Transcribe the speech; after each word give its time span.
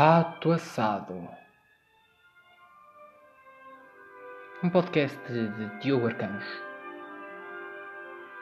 Pato 0.00 0.50
Assado. 0.50 1.28
Um 4.62 4.70
podcast 4.70 5.18
de, 5.30 5.78
Diogo 5.80 6.06
Arcanos. 6.06 6.46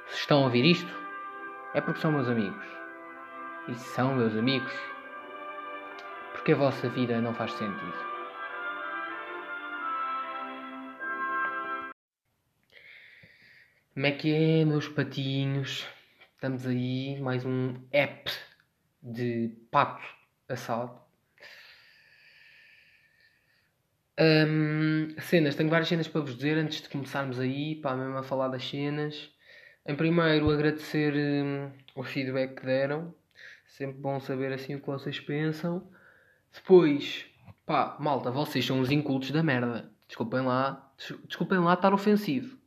Se 0.06 0.20
estão 0.20 0.42
a 0.42 0.44
ouvir 0.44 0.64
isto, 0.64 0.88
é 1.74 1.80
porque 1.80 2.00
são 2.00 2.12
meus 2.12 2.28
amigos. 2.28 2.64
E 3.66 3.74
se 3.74 3.88
são 3.88 4.14
meus 4.14 4.36
amigos, 4.36 4.72
porque 6.30 6.52
a 6.52 6.56
vossa 6.56 6.88
vida 6.90 7.20
não 7.20 7.34
faz 7.34 7.50
sentido. 7.54 7.98
Como 13.94 14.06
é 14.06 14.12
que 14.12 14.32
é, 14.32 14.64
meus 14.64 14.86
patinhos? 14.86 15.84
Estamos 16.36 16.64
aí, 16.68 17.20
mais 17.20 17.44
um 17.44 17.74
app 17.90 18.30
de 19.02 19.58
pato 19.72 20.06
assado. 20.48 21.07
Hum, 24.20 25.14
cenas, 25.20 25.54
tenho 25.54 25.70
várias 25.70 25.88
cenas 25.88 26.08
para 26.08 26.22
vos 26.22 26.34
dizer 26.34 26.58
antes 26.58 26.82
de 26.82 26.88
começarmos 26.88 27.38
aí, 27.38 27.76
para 27.76 27.96
mesmo 27.96 28.18
a 28.18 28.22
falar 28.24 28.48
das 28.48 28.68
cenas. 28.68 29.30
Em 29.86 29.94
primeiro, 29.94 30.50
agradecer 30.50 31.14
hum, 31.14 31.70
o 31.94 32.02
feedback 32.02 32.56
que 32.56 32.66
deram. 32.66 33.14
Sempre 33.64 34.00
bom 34.00 34.18
saber 34.18 34.52
assim 34.52 34.74
o 34.74 34.80
que 34.80 34.86
vocês 34.88 35.20
pensam. 35.20 35.88
Depois, 36.52 37.26
pá, 37.64 37.96
malta, 38.00 38.28
vocês 38.30 38.66
são 38.66 38.80
os 38.80 38.90
incultos 38.90 39.30
da 39.30 39.40
merda. 39.40 39.88
Desculpem 40.08 40.40
lá, 40.40 40.92
desculpem 41.26 41.58
lá 41.58 41.74
estar 41.74 41.94
ofensivo. 41.94 42.58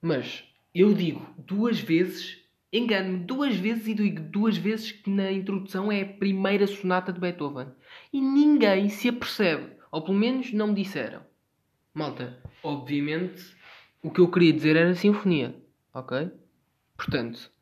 Mas 0.00 0.44
eu 0.72 0.94
digo 0.94 1.26
duas 1.36 1.80
vezes, 1.80 2.38
engano-me 2.72 3.18
duas 3.24 3.56
vezes 3.56 3.88
e 3.88 3.94
digo 3.94 4.20
duas 4.20 4.56
vezes 4.56 4.92
que 4.92 5.10
na 5.10 5.32
introdução 5.32 5.90
é 5.90 6.02
a 6.02 6.06
primeira 6.06 6.66
sonata 6.68 7.12
de 7.12 7.18
Beethoven. 7.18 7.68
E 8.12 8.20
ninguém 8.20 8.88
se 8.88 9.08
apercebe. 9.08 9.81
Ou 9.92 10.02
pelo 10.02 10.16
menos 10.16 10.52
não 10.52 10.68
me 10.68 10.74
disseram. 10.74 11.22
Malta, 11.94 12.38
obviamente 12.62 13.54
o 14.02 14.10
que 14.10 14.20
eu 14.20 14.30
queria 14.30 14.52
dizer 14.52 14.74
era 14.74 14.94
sinfonia. 14.94 15.54
Ok? 15.92 16.32
Portanto, 16.96 17.52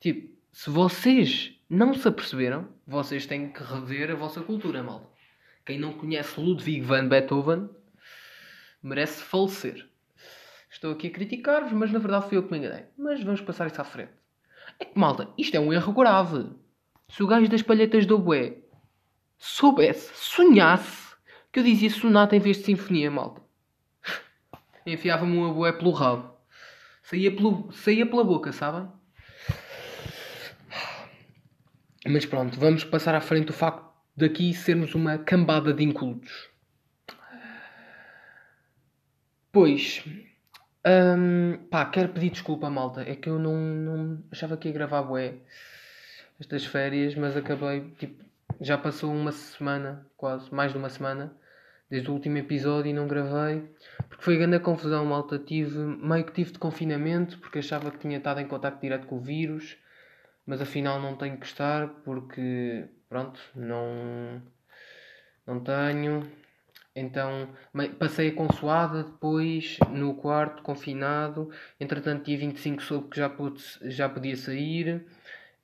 tipo, 0.00 0.36
se 0.52 0.68
vocês 0.68 1.58
não 1.70 1.94
se 1.94 2.06
aperceberam, 2.08 2.68
vocês 2.86 3.26
têm 3.26 3.52
que 3.52 3.62
rever 3.62 4.10
a 4.10 4.16
vossa 4.16 4.40
cultura, 4.40 4.82
malta. 4.82 5.08
Quem 5.64 5.78
não 5.78 5.92
conhece 5.92 6.40
Ludwig 6.40 6.80
van 6.80 7.08
Beethoven 7.08 7.68
merece 8.82 9.22
falecer. 9.22 9.88
Estou 10.70 10.92
aqui 10.92 11.06
a 11.06 11.10
criticar-vos, 11.10 11.72
mas 11.72 11.92
na 11.92 11.98
verdade 11.98 12.28
fui 12.28 12.38
eu 12.38 12.42
que 12.42 12.50
me 12.50 12.58
enganei. 12.58 12.84
Mas 12.98 13.22
vamos 13.22 13.40
passar 13.40 13.68
isso 13.68 13.80
à 13.80 13.84
frente. 13.84 14.12
É 14.78 14.84
que, 14.84 14.98
malta, 14.98 15.28
isto 15.38 15.56
é 15.56 15.60
um 15.60 15.72
erro 15.72 15.92
grave. 15.92 16.50
Se 17.08 17.22
o 17.22 17.26
gajo 17.26 17.48
das 17.48 17.62
palhetas 17.62 18.04
do 18.04 18.18
bué 18.18 18.58
soubesse, 19.38 20.10
sonhasse, 20.14 21.05
que 21.56 21.60
eu 21.60 21.64
dizia 21.64 21.88
sonata 21.88 22.36
em 22.36 22.38
vez 22.38 22.58
de 22.58 22.64
sinfonia, 22.64 23.10
malta. 23.10 23.40
Enfiava-me 24.84 25.38
um 25.38 25.54
bué 25.54 25.72
pelo 25.72 25.90
rabo. 25.90 26.36
Saía, 27.02 27.34
pelo, 27.34 27.72
saía 27.72 28.04
pela 28.04 28.22
boca, 28.22 28.52
sabem? 28.52 28.86
Mas 32.06 32.26
pronto, 32.26 32.60
vamos 32.60 32.84
passar 32.84 33.14
à 33.14 33.22
frente 33.22 33.52
o 33.52 33.54
facto 33.54 33.90
daqui 34.14 34.52
sermos 34.52 34.94
uma 34.94 35.16
cambada 35.16 35.72
de 35.72 35.82
incultos. 35.82 36.50
Pois, 39.50 40.04
hum, 40.86 41.56
pá, 41.70 41.86
quero 41.86 42.10
pedir 42.10 42.32
desculpa, 42.32 42.68
malta. 42.68 43.00
É 43.00 43.16
que 43.16 43.30
eu 43.30 43.38
não, 43.38 43.56
não 43.56 44.24
achava 44.30 44.58
que 44.58 44.68
ia 44.68 44.74
gravar 44.74 45.00
bué 45.04 45.36
estas 46.38 46.66
férias, 46.66 47.14
mas 47.14 47.34
acabei, 47.34 47.92
tipo, 47.92 48.22
já 48.60 48.76
passou 48.76 49.10
uma 49.10 49.32
semana, 49.32 50.06
quase, 50.18 50.54
mais 50.54 50.72
de 50.72 50.76
uma 50.76 50.90
semana, 50.90 51.34
desde 51.90 52.10
o 52.10 52.14
último 52.14 52.38
episódio 52.38 52.90
e 52.90 52.92
não 52.92 53.06
gravei. 53.06 53.62
Porque 54.08 54.24
foi 54.24 54.36
grande 54.36 54.58
confusão, 54.60 55.04
malta. 55.04 55.38
Tive, 55.38 55.78
meio 55.78 56.24
que 56.24 56.32
tive 56.32 56.52
de 56.52 56.58
confinamento, 56.58 57.38
porque 57.38 57.58
achava 57.58 57.90
que 57.90 57.98
tinha 57.98 58.18
estado 58.18 58.40
em 58.40 58.46
contato 58.46 58.80
direto 58.80 59.06
com 59.06 59.16
o 59.16 59.20
vírus 59.20 59.76
mas 60.46 60.60
afinal 60.62 61.00
não 61.00 61.16
tenho 61.16 61.36
que 61.36 61.46
estar 61.46 61.88
porque 62.04 62.88
pronto, 63.08 63.40
não, 63.54 64.40
não 65.46 65.60
tenho. 65.60 66.30
Então 66.94 67.50
passei 67.98 68.30
a 68.30 68.34
consoada 68.34 69.02
depois 69.04 69.78
no 69.90 70.14
quarto, 70.14 70.62
confinado. 70.62 71.50
Entretanto, 71.80 72.24
dia 72.24 72.38
25 72.38 72.82
soube 72.82 73.08
que 73.10 73.16
já, 73.18 73.28
pude, 73.28 73.62
já 73.82 74.08
podia 74.08 74.36
sair. 74.36 75.04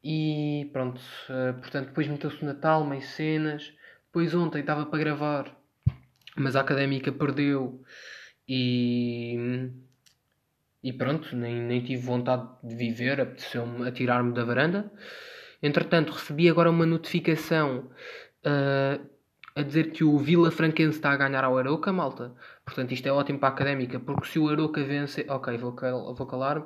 E 0.05 0.69
pronto, 0.73 1.01
uh, 1.31 1.55
portanto, 1.61 1.87
depois 1.89 2.09
meteu-se 2.09 2.43
o 2.43 2.47
Natal, 2.47 2.85
meio 2.85 3.03
cenas. 3.03 3.73
Depois 4.07 4.35
ontem 4.35 4.61
estava 4.61 4.85
para 4.85 4.99
gravar, 4.99 5.57
mas 6.37 6.57
a 6.57 6.61
académica 6.61 7.13
perdeu. 7.13 7.83
E 8.49 9.71
e 10.83 10.93
pronto, 10.93 11.37
nem, 11.37 11.55
nem 11.55 11.81
tive 11.81 12.03
vontade 12.03 12.49
de 12.63 12.75
viver, 12.75 13.21
apeteceu-me 13.21 13.87
atirar-me 13.87 14.35
da 14.35 14.45
varanda. 14.45 14.91
Entretanto, 15.63 16.13
recebi 16.13 16.51
agora 16.51 16.71
uma 16.71 16.85
notificação 16.85 17.89
uh, 18.45 19.09
a 19.55 19.63
dizer 19.63 19.93
que 19.93 20.03
o 20.03 20.19
Vila 20.19 20.51
Franquense 20.51 20.97
está 20.97 21.13
a 21.13 21.17
ganhar 21.17 21.45
ao 21.45 21.57
Aroca, 21.57 21.93
malta. 21.93 22.35
Portanto, 22.65 22.91
isto 22.93 23.07
é 23.07 23.13
ótimo 23.13 23.39
para 23.39 23.51
a 23.51 23.53
académica, 23.53 24.01
porque 24.01 24.27
se 24.27 24.41
o 24.41 24.49
Aroca 24.49 24.83
vence. 24.83 25.25
Ok, 25.29 25.57
vou, 25.57 25.73
cal 25.73 26.13
vou 26.15 26.27
calar-me. 26.27 26.65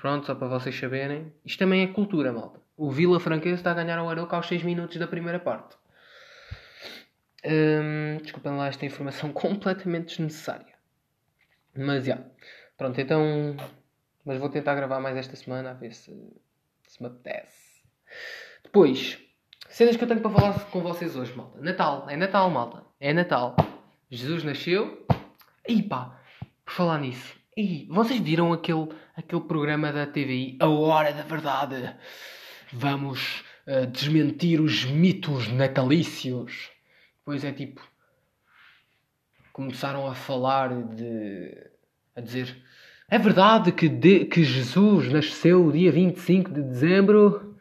Pronto, 0.00 0.26
só 0.26 0.34
para 0.34 0.48
vocês 0.48 0.78
saberem. 0.78 1.30
Isto 1.44 1.58
também 1.58 1.82
é 1.82 1.88
cultura, 1.88 2.32
malta. 2.32 2.58
O 2.74 2.90
Vila 2.90 3.20
Franquense 3.20 3.56
está 3.56 3.72
a 3.72 3.74
ganhar 3.74 3.98
ao 3.98 4.08
Aroca 4.08 4.34
aos 4.34 4.46
6 4.46 4.62
minutos 4.62 4.96
da 4.96 5.06
primeira 5.06 5.38
parte. 5.38 5.76
Um, 7.44 8.18
desculpem 8.22 8.56
lá 8.56 8.68
esta 8.68 8.86
informação 8.86 9.32
completamente 9.34 10.08
desnecessária. 10.08 10.74
Mas 11.76 12.04
já. 12.04 12.14
Yeah. 12.14 12.30
Pronto, 12.76 13.00
então. 13.00 13.56
Mas 14.24 14.38
vou 14.38 14.48
tentar 14.48 14.74
gravar 14.74 15.00
mais 15.00 15.16
esta 15.16 15.34
semana, 15.34 15.70
a 15.70 15.74
ver 15.74 15.92
se, 15.92 16.12
se 16.86 17.02
me 17.02 17.08
apetece. 17.08 17.82
Depois, 18.62 19.18
cenas 19.68 19.96
que 19.96 20.04
eu 20.04 20.08
tenho 20.08 20.20
para 20.20 20.30
falar 20.30 20.70
com 20.70 20.80
vocês 20.80 21.16
hoje, 21.16 21.34
malta. 21.34 21.60
Natal, 21.60 22.06
é 22.08 22.16
Natal, 22.16 22.50
malta. 22.50 22.84
É 23.00 23.12
Natal. 23.12 23.56
Jesus 24.10 24.44
nasceu. 24.44 25.04
E 25.66 25.82
pá, 25.82 26.20
por 26.64 26.72
falar 26.72 26.98
nisso. 26.98 27.36
E 27.56 27.86
vocês 27.90 28.20
viram 28.20 28.52
aquele, 28.52 28.88
aquele 29.14 29.42
programa 29.42 29.92
da 29.92 30.06
TVI, 30.06 30.56
A 30.60 30.68
Hora 30.68 31.12
da 31.12 31.22
Verdade? 31.22 31.94
Vamos 32.72 33.44
uh, 33.66 33.86
desmentir 33.86 34.60
os 34.60 34.84
mitos 34.86 35.48
natalícios. 35.48 36.71
Depois 37.22 37.44
é 37.44 37.52
tipo. 37.52 37.80
Começaram 39.52 40.06
a 40.06 40.14
falar 40.14 40.70
de. 40.94 41.56
a 42.14 42.20
dizer 42.20 42.62
é 43.12 43.18
verdade 43.18 43.70
que, 43.72 43.90
de, 43.90 44.24
que 44.24 44.42
Jesus 44.42 45.12
nasceu 45.12 45.70
dia 45.70 45.92
25 45.92 46.50
de 46.50 46.62
dezembro? 46.62 47.58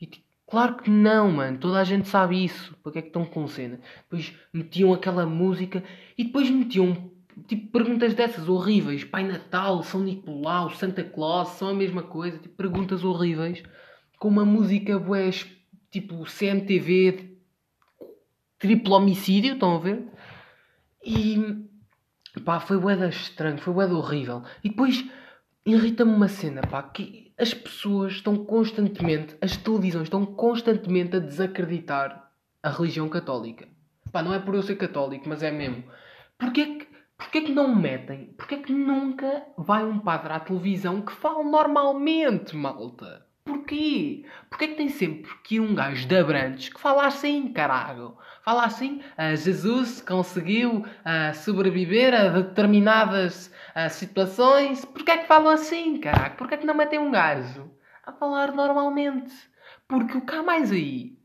E, 0.00 0.08
claro 0.46 0.76
que 0.76 0.88
não, 0.88 1.30
mano. 1.30 1.58
Toda 1.58 1.78
a 1.78 1.84
gente 1.84 2.08
sabe 2.08 2.42
isso. 2.42 2.74
Para 2.82 2.92
que 2.92 2.98
é 3.00 3.02
que 3.02 3.08
estão 3.08 3.26
com 3.26 3.46
cena? 3.46 3.78
Depois 4.04 4.32
metiam 4.54 4.94
aquela 4.94 5.26
música 5.26 5.84
e 6.16 6.24
depois 6.24 6.48
metiam 6.48 7.10
tipo 7.46 7.70
perguntas 7.70 8.14
dessas 8.14 8.48
horríveis. 8.48 9.04
Pai 9.04 9.22
Natal, 9.22 9.82
São 9.82 10.00
Nicolau, 10.00 10.70
Santa 10.70 11.04
Claus, 11.04 11.48
são 11.50 11.68
a 11.68 11.74
mesma 11.74 12.02
coisa. 12.02 12.38
Tipo 12.38 12.54
perguntas 12.56 13.04
horríveis. 13.04 13.62
Com 14.18 14.28
uma 14.28 14.46
música 14.46 14.98
bué, 14.98 15.28
tipo 15.90 16.24
CMTV, 16.24 17.35
triplo 18.58 18.94
homicídio, 18.94 19.54
estão 19.54 19.76
a 19.76 19.78
ver? 19.78 20.06
E 21.04 21.66
Pá, 22.44 22.60
foi 22.60 22.78
boeda 22.78 23.08
estranho, 23.08 23.58
foi 23.58 23.72
boeda 23.72 23.94
horrível. 23.94 24.42
E 24.62 24.68
depois 24.68 25.04
irrita-me 25.64 26.12
uma 26.12 26.28
cena, 26.28 26.60
pá, 26.60 26.82
que 26.82 27.32
as 27.38 27.54
pessoas 27.54 28.14
estão 28.14 28.44
constantemente, 28.44 29.36
as 29.40 29.56
televisões 29.56 30.04
estão 30.04 30.24
constantemente 30.24 31.16
a 31.16 31.20
desacreditar 31.20 32.30
a 32.62 32.70
religião 32.70 33.08
católica. 33.08 33.66
Pá, 34.12 34.22
não 34.22 34.34
é 34.34 34.38
por 34.38 34.54
eu 34.54 34.62
ser 34.62 34.76
católico, 34.76 35.28
mas 35.28 35.42
é 35.42 35.50
mesmo. 35.50 35.84
Porquê 36.38 36.66
que, 36.66 36.88
porquê 37.16 37.40
que 37.40 37.52
não 37.52 37.74
metem? 37.74 38.34
Porquê 38.36 38.58
que 38.58 38.72
nunca 38.72 39.46
vai 39.56 39.84
um 39.84 39.98
padre 39.98 40.34
à 40.34 40.40
televisão 40.40 41.00
que 41.00 41.12
fala 41.12 41.42
normalmente, 41.42 42.54
malta? 42.54 43.25
Porquê? 43.46 44.24
Porquê 44.50 44.66
que 44.66 44.74
tem 44.74 44.88
sempre 44.88 45.32
que 45.44 45.60
um 45.60 45.72
gajo 45.72 46.04
de 46.08 46.18
Abrantes 46.18 46.68
que 46.68 46.80
fala 46.80 47.06
assim, 47.06 47.52
caralho? 47.52 48.16
Fala 48.44 48.64
assim, 48.64 49.00
uh, 49.16 49.36
Jesus 49.36 50.00
conseguiu 50.00 50.78
uh, 50.80 51.34
sobreviver 51.34 52.12
a 52.12 52.28
determinadas 52.28 53.46
uh, 53.76 53.88
situações. 53.88 54.84
Porquê 54.84 55.18
que 55.18 55.28
falam 55.28 55.48
assim, 55.48 56.00
caralho? 56.00 56.34
Porquê 56.34 56.56
que 56.56 56.66
não 56.66 56.74
metem 56.74 56.98
um 56.98 57.12
gajo 57.12 57.70
a 58.04 58.12
falar 58.12 58.50
normalmente? 58.50 59.32
Porque 59.86 60.18
o 60.18 60.26
que 60.26 60.34
há 60.34 60.42
mais 60.42 60.72
aí? 60.72 61.16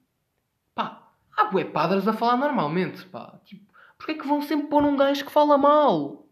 Pá, 0.75 1.07
há 1.35 1.45
bué 1.45 1.63
padres 1.63 2.07
a 2.07 2.13
falar 2.13 2.37
normalmente, 2.37 3.03
pá. 3.07 3.39
Tipo, 3.43 3.65
porquê 3.97 4.13
que 4.13 4.27
vão 4.27 4.43
sempre 4.43 4.67
pôr 4.67 4.83
um 4.83 4.95
gajo 4.95 5.25
que 5.25 5.31
fala 5.31 5.57
mal? 5.57 6.27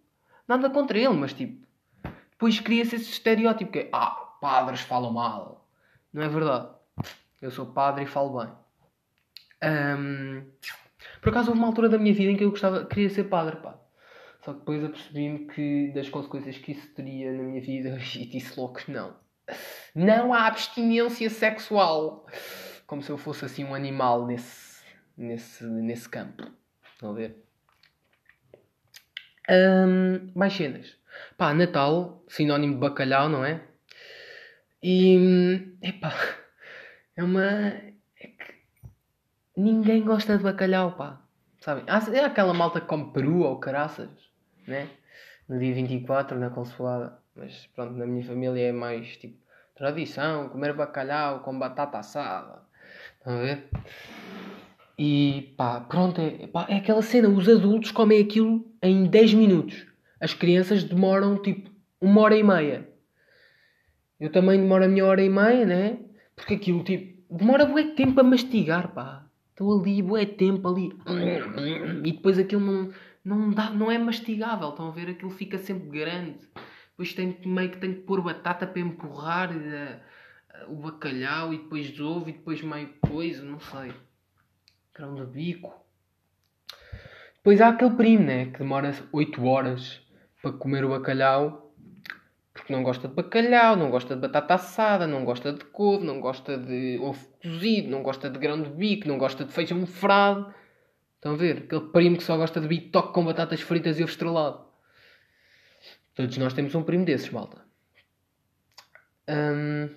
Nada 0.47 0.69
contra 0.69 0.99
ele, 0.99 1.15
mas 1.15 1.33
tipo... 1.33 1.67
Depois 2.29 2.59
cria-se 2.59 2.95
esse 2.95 3.09
estereótipo 3.09 3.71
que 3.71 3.79
é... 3.79 3.89
Ah, 3.91 4.11
padres 4.39 4.81
falam 4.81 5.11
mal 5.11 5.58
não 6.13 6.23
é 6.23 6.27
verdade. 6.27 6.69
Eu 7.41 7.51
sou 7.51 7.67
padre 7.67 8.03
e 8.03 8.07
falo 8.07 8.39
bem. 8.39 8.51
Um, 9.63 10.45
por 11.21 11.29
acaso 11.29 11.49
houve 11.49 11.59
uma 11.59 11.67
altura 11.67 11.89
da 11.89 11.97
minha 11.97 12.13
vida 12.13 12.31
em 12.31 12.37
que 12.37 12.43
eu 12.43 12.49
gostava, 12.49 12.85
queria 12.85 13.09
ser 13.09 13.25
padre, 13.25 13.57
pá. 13.57 13.79
Só 14.43 14.53
que 14.53 14.59
depois 14.59 14.83
apercebi-me 14.83 15.47
que 15.47 15.91
das 15.93 16.09
consequências 16.09 16.57
que 16.57 16.71
isso 16.71 16.87
teria 16.93 17.31
na 17.31 17.43
minha 17.43 17.61
vida 17.61 17.97
e 18.15 18.25
disse 18.25 18.59
logo 18.59 18.73
que 18.73 18.91
não. 18.91 19.15
Não 19.93 20.33
há 20.33 20.47
abstinência 20.47 21.29
sexual. 21.29 22.25
Como 22.85 23.01
se 23.01 23.09
eu 23.09 23.17
fosse 23.17 23.45
assim 23.45 23.63
um 23.63 23.75
animal 23.75 24.25
nesse, 24.25 24.81
nesse, 25.17 25.63
nesse 25.63 26.07
campo. 26.07 26.43
Estão 26.93 27.11
a 27.11 27.13
ver? 27.13 27.43
Um, 29.49 30.31
mais 30.35 30.53
cenas. 30.53 30.95
Pá, 31.37 31.53
Natal, 31.53 32.23
sinónimo 32.27 32.73
de 32.73 32.79
bacalhau, 32.79 33.27
não 33.29 33.43
é? 33.43 33.61
E. 34.81 35.75
Epá, 35.81 36.13
é 37.15 37.23
uma. 37.23 37.43
É 37.45 38.27
que 38.27 38.53
ninguém 39.55 40.03
gosta 40.03 40.37
de 40.37 40.43
bacalhau, 40.43 40.93
pá. 40.93 41.21
Sabem? 41.59 41.83
É 41.87 42.23
aquela 42.23 42.53
malta 42.53 42.79
que 42.79 42.87
come 42.87 43.11
peru 43.11 43.41
ou 43.41 43.59
caraças, 43.59 44.09
né? 44.67 44.87
No 45.47 45.59
dia 45.59 45.73
24, 45.73 46.39
na 46.39 46.49
consoada. 46.49 47.19
Mas 47.35 47.67
pronto, 47.75 47.93
na 47.93 48.05
minha 48.05 48.23
família 48.23 48.69
é 48.69 48.71
mais 48.71 49.17
tipo 49.17 49.37
tradição, 49.75 50.49
comer 50.49 50.73
bacalhau 50.73 51.39
com 51.39 51.57
batata 51.57 51.99
assada. 51.99 52.61
Estão 53.17 53.37
a 53.37 53.41
ver? 53.41 53.69
E 54.97 55.53
pá, 55.55 55.79
pronto, 55.79 56.19
é, 56.19 56.47
pá, 56.47 56.65
é 56.69 56.75
aquela 56.75 57.01
cena. 57.01 57.29
Os 57.29 57.47
adultos 57.47 57.91
comem 57.91 58.21
aquilo 58.21 58.65
em 58.81 59.05
10 59.05 59.33
minutos. 59.33 59.87
As 60.19 60.33
crianças 60.33 60.83
demoram 60.83 61.41
tipo 61.41 61.69
uma 62.01 62.21
hora 62.21 62.35
e 62.35 62.43
meia. 62.43 62.88
Eu 64.19 64.31
também 64.31 64.59
demoro 64.59 64.83
a 64.83 64.87
minha 64.87 65.05
hora 65.05 65.21
e 65.21 65.29
meia, 65.29 65.65
né? 65.65 65.99
Porque 66.35 66.55
aquilo 66.55 66.83
tipo 66.83 67.19
demora 67.29 67.65
bué 67.65 67.93
tempo 67.95 68.19
a 68.19 68.23
mastigar, 68.23 68.93
pá. 68.93 69.25
Estou 69.51 69.79
ali, 69.79 70.01
bué 70.01 70.25
tempo 70.25 70.67
ali. 70.67 70.91
E 72.03 72.11
depois 72.11 72.39
aquilo 72.39 72.61
não, 72.61 72.91
não, 73.23 73.49
dá, 73.51 73.69
não 73.69 73.91
é 73.91 73.97
mastigável. 73.97 74.69
Estão 74.69 74.87
a 74.87 74.91
ver? 74.91 75.09
Aquilo 75.09 75.31
fica 75.31 75.57
sempre 75.57 75.89
grande. 75.89 76.39
Depois 76.91 77.13
tem, 77.13 77.37
meio 77.45 77.69
que 77.69 77.77
tem 77.77 77.93
que 77.93 78.01
pôr 78.01 78.21
batata 78.21 78.67
para 78.67 78.81
empurrar 78.81 79.51
uh, 79.51 80.71
o 80.71 80.75
bacalhau 80.75 81.53
e 81.53 81.57
depois 81.57 81.99
ovo 81.99 82.29
e 82.29 82.33
depois 82.33 82.61
meio 82.61 82.89
coisa, 83.01 83.43
não 83.43 83.59
sei 83.59 83.93
grão 84.99 85.15
de 85.15 85.25
bico. 85.25 85.73
Depois 87.37 87.61
há 87.61 87.69
aquele 87.69 87.95
primo, 87.95 88.25
né? 88.25 88.47
Que 88.47 88.59
demora 88.59 88.93
8 89.13 89.45
horas 89.45 90.01
para 90.41 90.51
comer 90.51 90.83
o 90.83 90.89
bacalhau. 90.89 91.68
Porque 92.69 92.77
não 92.77 92.83
gosta 92.83 93.07
de 93.07 93.15
bacalhau, 93.15 93.75
não 93.75 93.89
gosta 93.89 94.13
de 94.13 94.21
batata 94.21 94.53
assada, 94.53 95.07
não 95.07 95.25
gosta 95.25 95.51
de 95.51 95.65
couve, 95.65 96.05
não 96.05 96.21
gosta 96.21 96.55
de 96.55 96.99
ovo 97.01 97.27
cozido, 97.41 97.89
não 97.89 98.03
gosta 98.03 98.29
de 98.29 98.37
grão 98.37 98.61
de 98.61 98.69
bico, 98.69 99.07
não 99.07 99.17
gosta 99.17 99.43
de 99.43 99.51
feijão 99.51 99.87
frado. 99.87 100.53
Estão 101.15 101.33
a 101.33 101.35
ver? 101.35 101.63
Aquele 101.63 101.87
primo 101.89 102.17
que 102.17 102.23
só 102.23 102.37
gosta 102.37 102.61
de 102.61 102.67
bitoque 102.67 103.11
com 103.11 103.25
batatas 103.25 103.61
fritas 103.61 103.97
e 103.97 104.03
ovo 104.03 104.11
estrelado. 104.11 104.67
Todos 106.13 106.37
nós 106.37 106.53
temos 106.53 106.75
um 106.75 106.83
primo 106.83 107.05
desses, 107.05 107.31
malta. 107.31 107.59
Hum... 109.27 109.89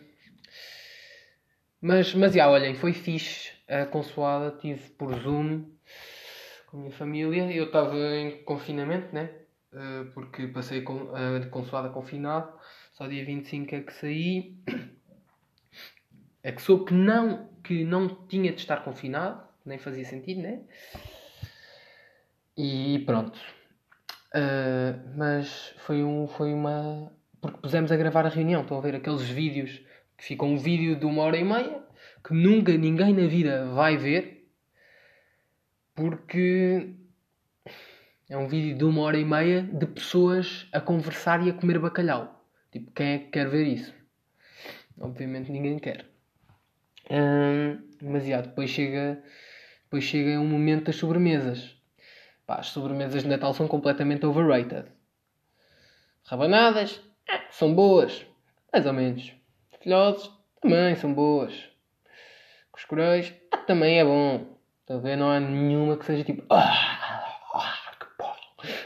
Mas, 1.78 2.14
mas 2.14 2.32
já, 2.32 2.48
olhem, 2.48 2.74
foi 2.74 2.94
fixe 2.94 3.52
a 3.68 3.84
consoada, 3.84 4.56
tive 4.58 4.88
por 4.92 5.12
Zoom 5.20 5.66
com 6.68 6.78
a 6.78 6.80
minha 6.80 6.92
família. 6.92 7.52
Eu 7.52 7.64
estava 7.64 7.98
em 8.16 8.42
confinamento, 8.44 9.14
né? 9.14 9.41
Uh, 9.72 10.10
porque 10.12 10.46
passei 10.48 10.82
com, 10.82 10.94
uh, 10.94 11.40
de 11.40 11.48
consoada 11.48 11.88
confinado. 11.88 12.52
Só 12.92 13.06
dia 13.06 13.24
25 13.24 13.74
é 13.74 13.80
que 13.80 13.92
saí. 13.92 14.56
É 16.42 16.50
que 16.50 16.60
soube 16.60 16.86
que 16.86 16.94
não, 16.94 17.48
que 17.62 17.84
não 17.84 18.08
tinha 18.26 18.52
de 18.52 18.60
estar 18.60 18.82
confinado, 18.82 19.42
nem 19.64 19.78
fazia 19.78 20.04
sentido, 20.04 20.42
né? 20.42 20.60
E 22.56 22.98
pronto. 23.06 23.38
Uh, 24.34 25.16
mas 25.16 25.72
foi, 25.78 26.02
um, 26.02 26.26
foi 26.26 26.52
uma. 26.52 27.12
Porque 27.40 27.58
pusemos 27.58 27.92
a 27.92 27.96
gravar 27.96 28.26
a 28.26 28.28
reunião, 28.28 28.62
estão 28.62 28.76
a 28.76 28.80
ver 28.80 28.96
aqueles 28.96 29.22
vídeos 29.22 29.80
que 30.16 30.24
ficam 30.24 30.48
um 30.48 30.58
vídeo 30.58 30.96
de 30.98 31.06
uma 31.06 31.22
hora 31.22 31.36
e 31.36 31.44
meia 31.44 31.82
que 32.24 32.34
nunca 32.34 32.76
ninguém 32.76 33.12
na 33.14 33.26
vida 33.26 33.66
vai 33.66 33.96
ver 33.96 34.48
porque 35.94 36.94
é 38.32 38.36
um 38.38 38.48
vídeo 38.48 38.74
de 38.78 38.82
uma 38.82 39.02
hora 39.02 39.18
e 39.18 39.26
meia 39.26 39.62
de 39.62 39.84
pessoas 39.84 40.66
a 40.72 40.80
conversar 40.80 41.46
e 41.46 41.50
a 41.50 41.52
comer 41.52 41.78
bacalhau. 41.78 42.42
Tipo, 42.70 42.90
quem 42.92 43.06
é 43.08 43.18
que 43.18 43.26
quer 43.26 43.46
ver 43.46 43.66
isso? 43.66 43.92
Obviamente 44.98 45.52
ninguém 45.52 45.78
quer. 45.78 46.06
Hum, 47.10 47.78
mas 48.00 48.24
já, 48.24 48.40
depois 48.40 48.70
chega, 48.70 49.22
depois 49.82 50.04
chega 50.04 50.40
um 50.40 50.46
momento 50.46 50.86
das 50.86 50.96
sobremesas. 50.96 51.76
Pá, 52.46 52.56
as 52.56 52.68
sobremesas 52.68 53.22
de 53.22 53.28
Natal 53.28 53.52
são 53.52 53.68
completamente 53.68 54.24
overrated. 54.24 54.86
Rabanadas 56.24 57.02
ah, 57.28 57.42
são 57.50 57.74
boas, 57.74 58.24
mais 58.72 58.86
ou 58.86 58.94
menos. 58.94 59.30
Filhotes 59.82 60.30
também 60.58 60.96
são 60.96 61.12
boas. 61.12 61.68
Cuscureis 62.70 63.34
ah, 63.50 63.58
também 63.58 63.98
é 63.98 64.04
bom. 64.06 64.56
Ver? 65.02 65.16
Não 65.16 65.30
há 65.30 65.38
nenhuma 65.38 65.98
que 65.98 66.04
seja 66.04 66.24
tipo. 66.24 66.44
Ah, 66.50 67.01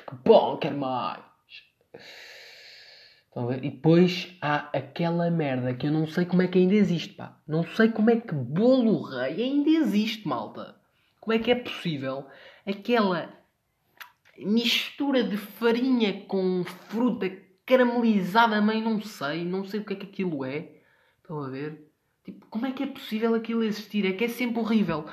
que 0.06 0.14
bom, 0.24 0.56
quero 0.56 0.78
mais. 0.78 1.22
A 3.34 3.44
ver? 3.44 3.64
E 3.64 3.70
depois 3.70 4.34
há 4.40 4.70
aquela 4.76 5.30
merda 5.30 5.74
que 5.74 5.86
eu 5.86 5.92
não 5.92 6.06
sei 6.06 6.24
como 6.24 6.42
é 6.42 6.48
que 6.48 6.58
ainda 6.58 6.74
existe, 6.74 7.14
pá. 7.14 7.38
Não 7.46 7.64
sei 7.64 7.90
como 7.90 8.10
é 8.10 8.18
que 8.18 8.34
bolo 8.34 9.02
rei 9.02 9.42
ainda 9.42 9.68
existe, 9.68 10.26
malta. 10.26 10.74
Como 11.20 11.34
é 11.34 11.38
que 11.38 11.50
é 11.50 11.54
possível 11.54 12.26
aquela 12.64 13.30
mistura 14.38 15.22
de 15.22 15.36
farinha 15.36 16.24
com 16.26 16.64
fruta 16.64 17.28
caramelizada, 17.66 18.60
mãe, 18.62 18.80
não 18.80 19.02
sei, 19.02 19.44
não 19.44 19.64
sei 19.64 19.80
o 19.80 19.84
que 19.84 19.92
é 19.92 19.96
que 19.96 20.06
aquilo 20.06 20.44
é. 20.44 20.80
Estão 21.18 21.42
a 21.42 21.50
ver? 21.50 21.90
Tipo, 22.24 22.46
como 22.46 22.66
é 22.66 22.72
que 22.72 22.84
é 22.84 22.86
possível 22.86 23.34
aquilo 23.34 23.64
existir? 23.64 24.06
É 24.06 24.12
que 24.12 24.24
é 24.24 24.28
sempre 24.28 24.60
horrível. 24.60 25.06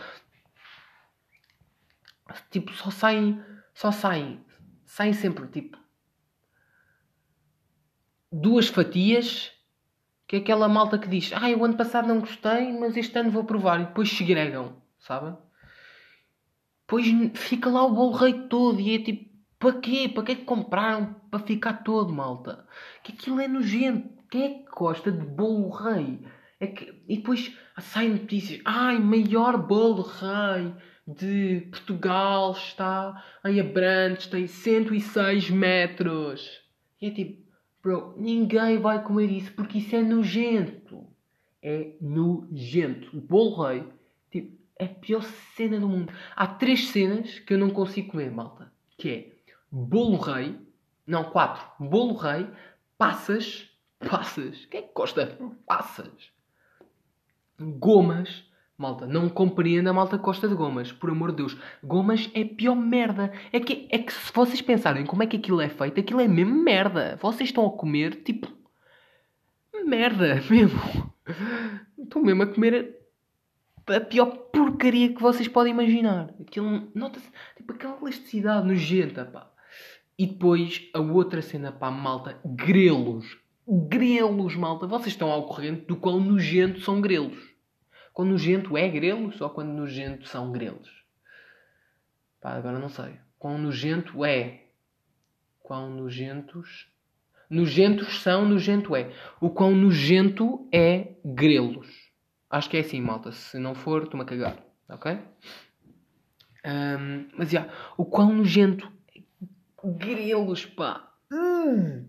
Tipo, 2.52 2.72
só 2.74 2.90
saem. 2.90 3.44
Só 3.74 3.92
saem. 3.92 4.44
Saem 4.94 5.14
sempre, 5.14 5.48
tipo. 5.48 5.76
Duas 8.32 8.68
fatias. 8.68 9.52
Que 10.28 10.36
é 10.36 10.40
aquela 10.40 10.70
malta 10.70 11.00
que 11.00 11.08
diz: 11.08 11.32
Ah, 11.34 11.50
o 11.50 11.66
ano 11.66 11.76
passado 11.76 12.08
não 12.08 12.20
gostei, 12.20 12.72
mas 12.74 12.96
este 12.96 13.18
ano 13.18 13.32
vou 13.32 13.44
provar. 13.44 13.82
E 13.82 13.86
depois 13.86 14.12
segregam, 14.12 14.84
sabem? 15.00 15.36
Depois 16.82 17.08
fica 17.34 17.72
lá 17.72 17.84
o 17.84 17.96
bolo 17.96 18.16
rei 18.16 18.48
todo 18.48 18.80
e 18.80 18.94
é 18.94 19.04
tipo: 19.04 19.36
Para 19.58 19.80
quê? 19.80 20.08
Para 20.14 20.24
que 20.26 20.32
é 20.34 20.36
que 20.36 20.46
compraram? 20.46 21.16
Para 21.32 21.40
ficar 21.40 21.84
todo, 21.84 22.14
malta. 22.14 22.68
Que 23.02 23.14
aquilo 23.14 23.42
é 23.42 23.48
nojento. 23.48 24.24
Quem 24.30 24.44
é 24.44 24.50
que 24.60 24.72
gosta 24.78 25.12
de 25.12 25.26
bolo 25.26 25.72
rei? 25.72 26.24
É 26.60 26.68
que, 26.68 27.04
e 27.08 27.18
depois 27.18 27.58
saem 27.80 28.12
notícias. 28.12 28.62
Ai, 28.64 29.00
maior 29.00 29.58
bolo 29.58 30.04
rei 30.04 30.72
de 31.08 31.68
Portugal 31.70 32.54
está 32.54 33.24
em 33.46 33.60
Abrantes, 33.60 34.28
tem 34.28 34.48
106 34.48 35.50
metros. 35.50 36.62
E 37.02 37.08
é 37.08 37.12
tipo, 37.12 37.44
bro, 37.82 38.16
ninguém 38.18 38.80
vai 38.80 39.04
comer 39.04 39.30
isso 39.30 39.52
porque 39.54 39.80
isso 39.80 39.96
é 39.96 40.02
nojento. 40.02 41.06
É 41.62 41.96
nojento. 42.02 43.18
O 43.18 43.22
bolo 43.22 43.64
rei, 43.64 43.84
tipo, 44.32 44.58
é 44.78 44.86
a 44.86 44.90
pior 44.90 45.24
cena 45.56 45.80
do 45.80 45.88
mundo. 45.88 46.12
Há 46.36 46.48
três 46.48 46.88
cenas 46.90 47.40
que 47.40 47.54
eu 47.54 47.58
não 47.58 47.70
consigo 47.70 48.12
comer, 48.12 48.32
malta. 48.32 48.72
Que 48.98 49.10
é 49.10 49.32
bolo 49.72 50.18
rei, 50.18 50.58
não, 51.06 51.26
quatro. 51.26 51.66
Bolo 51.80 52.16
rei, 52.16 52.48
passas, 52.98 53.70
passas. 54.00 54.66
Quem 54.66 54.80
é 54.80 54.84
que 54.84 54.94
gosta 54.94 55.26
de 55.26 55.56
passas? 55.66 56.32
Gomas. 57.60 58.46
Malta, 58.78 59.06
não 59.06 59.30
compreenda 59.30 59.92
a 59.92 59.94
malta 59.94 60.18
costa 60.18 60.48
de 60.48 60.56
gomas. 60.56 60.92
Por 60.92 61.10
amor 61.10 61.32
de 61.32 61.38
Deus. 61.38 61.58
Gomas 61.84 62.30
é 62.34 62.44
pior 62.44 62.76
merda. 62.76 63.32
É 63.52 63.60
que, 63.60 63.88
é 63.92 64.00
que 64.00 64.12
se 64.12 64.34
vocês 64.34 64.62
pensarem 64.62 65.06
como 65.06 65.22
é 65.24 65.28
que 65.28 65.38
aquilo 65.38 65.62
é 65.62 65.70
feito, 65.70 66.00
aquilo 66.00 66.20
é 66.20 66.28
mesmo 66.28 66.56
merda. 66.56 67.18
Vocês 67.22 67.50
estão 67.50 67.66
a 67.66 67.72
comer, 67.72 68.24
tipo... 68.24 68.48
Merda, 69.86 70.42
mesmo. 70.50 70.80
Estão 71.98 72.22
mesmo 72.22 72.44
a 72.44 72.48
comer 72.48 73.04
a 73.88 74.00
pior 74.00 74.28
porcaria 74.52 75.14
que 75.14 75.22
vocês 75.22 75.48
podem 75.48 75.74
imaginar. 75.74 76.34
Aquilo, 76.40 76.90
nota-se, 76.96 77.30
tipo, 77.56 77.74
aquela 77.74 77.98
elasticidade 78.02 78.66
nojenta, 78.68 79.26
pá. 79.26 79.52
E 80.18 80.28
depois, 80.28 80.90
a 80.94 81.00
outra 81.00 81.42
cena, 81.42 81.72
pá, 81.72 81.92
malta, 81.92 82.40
grelos. 82.46 83.38
Grelos, 83.68 84.56
malta. 84.56 84.88
Vocês 84.88 85.08
estão 85.08 85.32
ao 85.32 85.48
corrente 85.48 85.86
do 85.86 85.98
quão 85.98 86.20
nojento 86.20 86.80
são 86.82 87.02
grelos. 87.02 87.53
Quando 88.14 88.30
nojento 88.30 88.78
é 88.78 88.88
grelos 88.88 89.42
ou 89.42 89.50
quando 89.50 89.74
nojento 89.74 90.28
são 90.28 90.52
grelos? 90.52 91.04
Pá, 92.40 92.52
agora 92.52 92.78
não 92.78 92.90
sei. 92.90 93.18
Quão 93.40 93.58
nojento 93.58 94.24
é? 94.24 94.66
Quão 95.62 95.90
nojentos... 95.90 96.88
Nojentos 97.50 98.22
são, 98.22 98.46
nojento 98.46 98.96
é. 98.96 99.12
O 99.40 99.50
quão 99.50 99.76
nojento 99.76 100.68
é 100.72 101.16
grelos. 101.24 101.88
Acho 102.50 102.70
que 102.70 102.78
é 102.78 102.80
assim, 102.80 103.02
malta. 103.02 103.32
Se 103.32 103.60
não 103.60 103.76
for, 103.76 104.04
estou-me 104.04 104.24
a 104.24 104.28
cagar. 104.28 104.58
Ok? 104.90 105.20
Um, 106.66 107.28
mas 107.38 107.50
já, 107.50 107.68
o 107.98 108.06
quão 108.06 108.34
nojento. 108.34 108.92
Grelos, 109.84 110.66
pá. 110.66 111.12
Hum. 111.32 112.08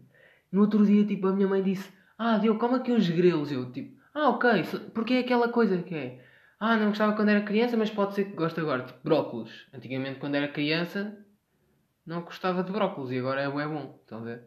No 0.52 0.62
outro 0.62 0.86
dia, 0.86 1.04
tipo, 1.04 1.26
a 1.26 1.32
minha 1.32 1.48
mãe 1.48 1.62
disse: 1.62 1.90
Ah, 2.16 2.38
Diogo, 2.38 2.60
como 2.60 2.76
aqui 2.76 2.92
uns 2.92 3.08
grelos? 3.08 3.50
Eu, 3.50 3.72
tipo, 3.72 4.00
ah, 4.14 4.30
ok, 4.30 4.62
porque 4.94 5.14
é 5.14 5.18
aquela 5.18 5.48
coisa 5.48 5.82
que 5.82 5.94
é. 5.94 6.24
Ah, 6.60 6.76
não 6.76 6.88
gostava 6.88 7.14
quando 7.14 7.30
era 7.30 7.42
criança, 7.42 7.76
mas 7.76 7.90
pode 7.90 8.14
ser 8.14 8.26
que 8.26 8.36
goste 8.36 8.60
agora. 8.60 8.84
Tipo, 8.84 9.00
brócolis. 9.02 9.66
Antigamente, 9.74 10.20
quando 10.20 10.36
era 10.36 10.46
criança, 10.48 11.18
não 12.06 12.22
gostava 12.22 12.62
de 12.62 12.70
brócolis 12.70 13.10
e 13.10 13.18
agora 13.18 13.42
é, 13.42 13.46
é 13.46 13.68
bom. 13.68 13.98
Estão 14.00 14.18
a 14.18 14.22
ver? 14.22 14.42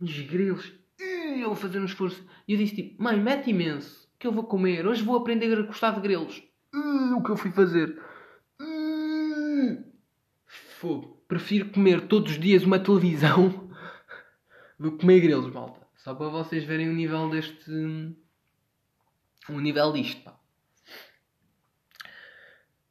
Uns 0.00 0.20
grelos. 0.22 0.72
Eu 0.98 1.46
vou 1.46 1.54
fazer 1.54 1.78
um 1.78 1.84
esforço. 1.84 2.26
E 2.48 2.52
eu 2.52 2.58
disse 2.58 2.74
tipo, 2.74 3.02
mãe, 3.02 3.18
mete 3.18 3.50
imenso. 3.50 4.06
Que 4.18 4.26
eu 4.26 4.32
vou 4.32 4.44
comer. 4.44 4.86
Hoje 4.86 5.02
vou 5.02 5.16
aprender 5.16 5.56
a 5.56 5.62
gostar 5.62 5.92
de 5.92 6.00
grelos. 6.00 6.42
O 6.74 7.22
que 7.22 7.30
eu 7.30 7.36
fui 7.36 7.52
fazer? 7.52 7.96
Fogo. 10.46 11.22
Prefiro 11.28 11.70
comer 11.70 12.02
todos 12.08 12.32
os 12.32 12.38
dias 12.38 12.64
uma 12.64 12.78
televisão 12.78 13.70
do 14.78 14.92
que 14.92 14.98
comer 14.98 15.20
grelos, 15.20 15.52
malta. 15.52 15.86
Só 15.96 16.14
para 16.14 16.28
vocês 16.28 16.64
verem 16.64 16.90
o 16.90 16.94
nível 16.94 17.30
deste. 17.30 17.70
O 19.48 19.60
nível 19.60 19.92
disto, 19.92 20.22
pá. 20.22 20.38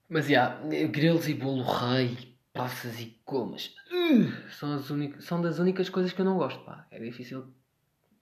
Mas, 0.07 0.27
já, 0.27 0.59
yeah, 0.61 0.87
grelos 0.87 1.27
e 1.27 1.33
bolo 1.33 1.63
rei, 1.63 2.37
passas 2.53 2.99
e 2.99 3.19
comas. 3.25 3.75
Uh, 3.91 4.51
são, 4.51 4.73
as 4.73 5.25
são 5.25 5.41
das 5.41 5.59
únicas 5.59 5.89
coisas 5.89 6.13
que 6.13 6.21
eu 6.21 6.25
não 6.25 6.37
gosto, 6.37 6.63
pá. 6.63 6.87
É 6.91 6.99
difícil 6.99 7.53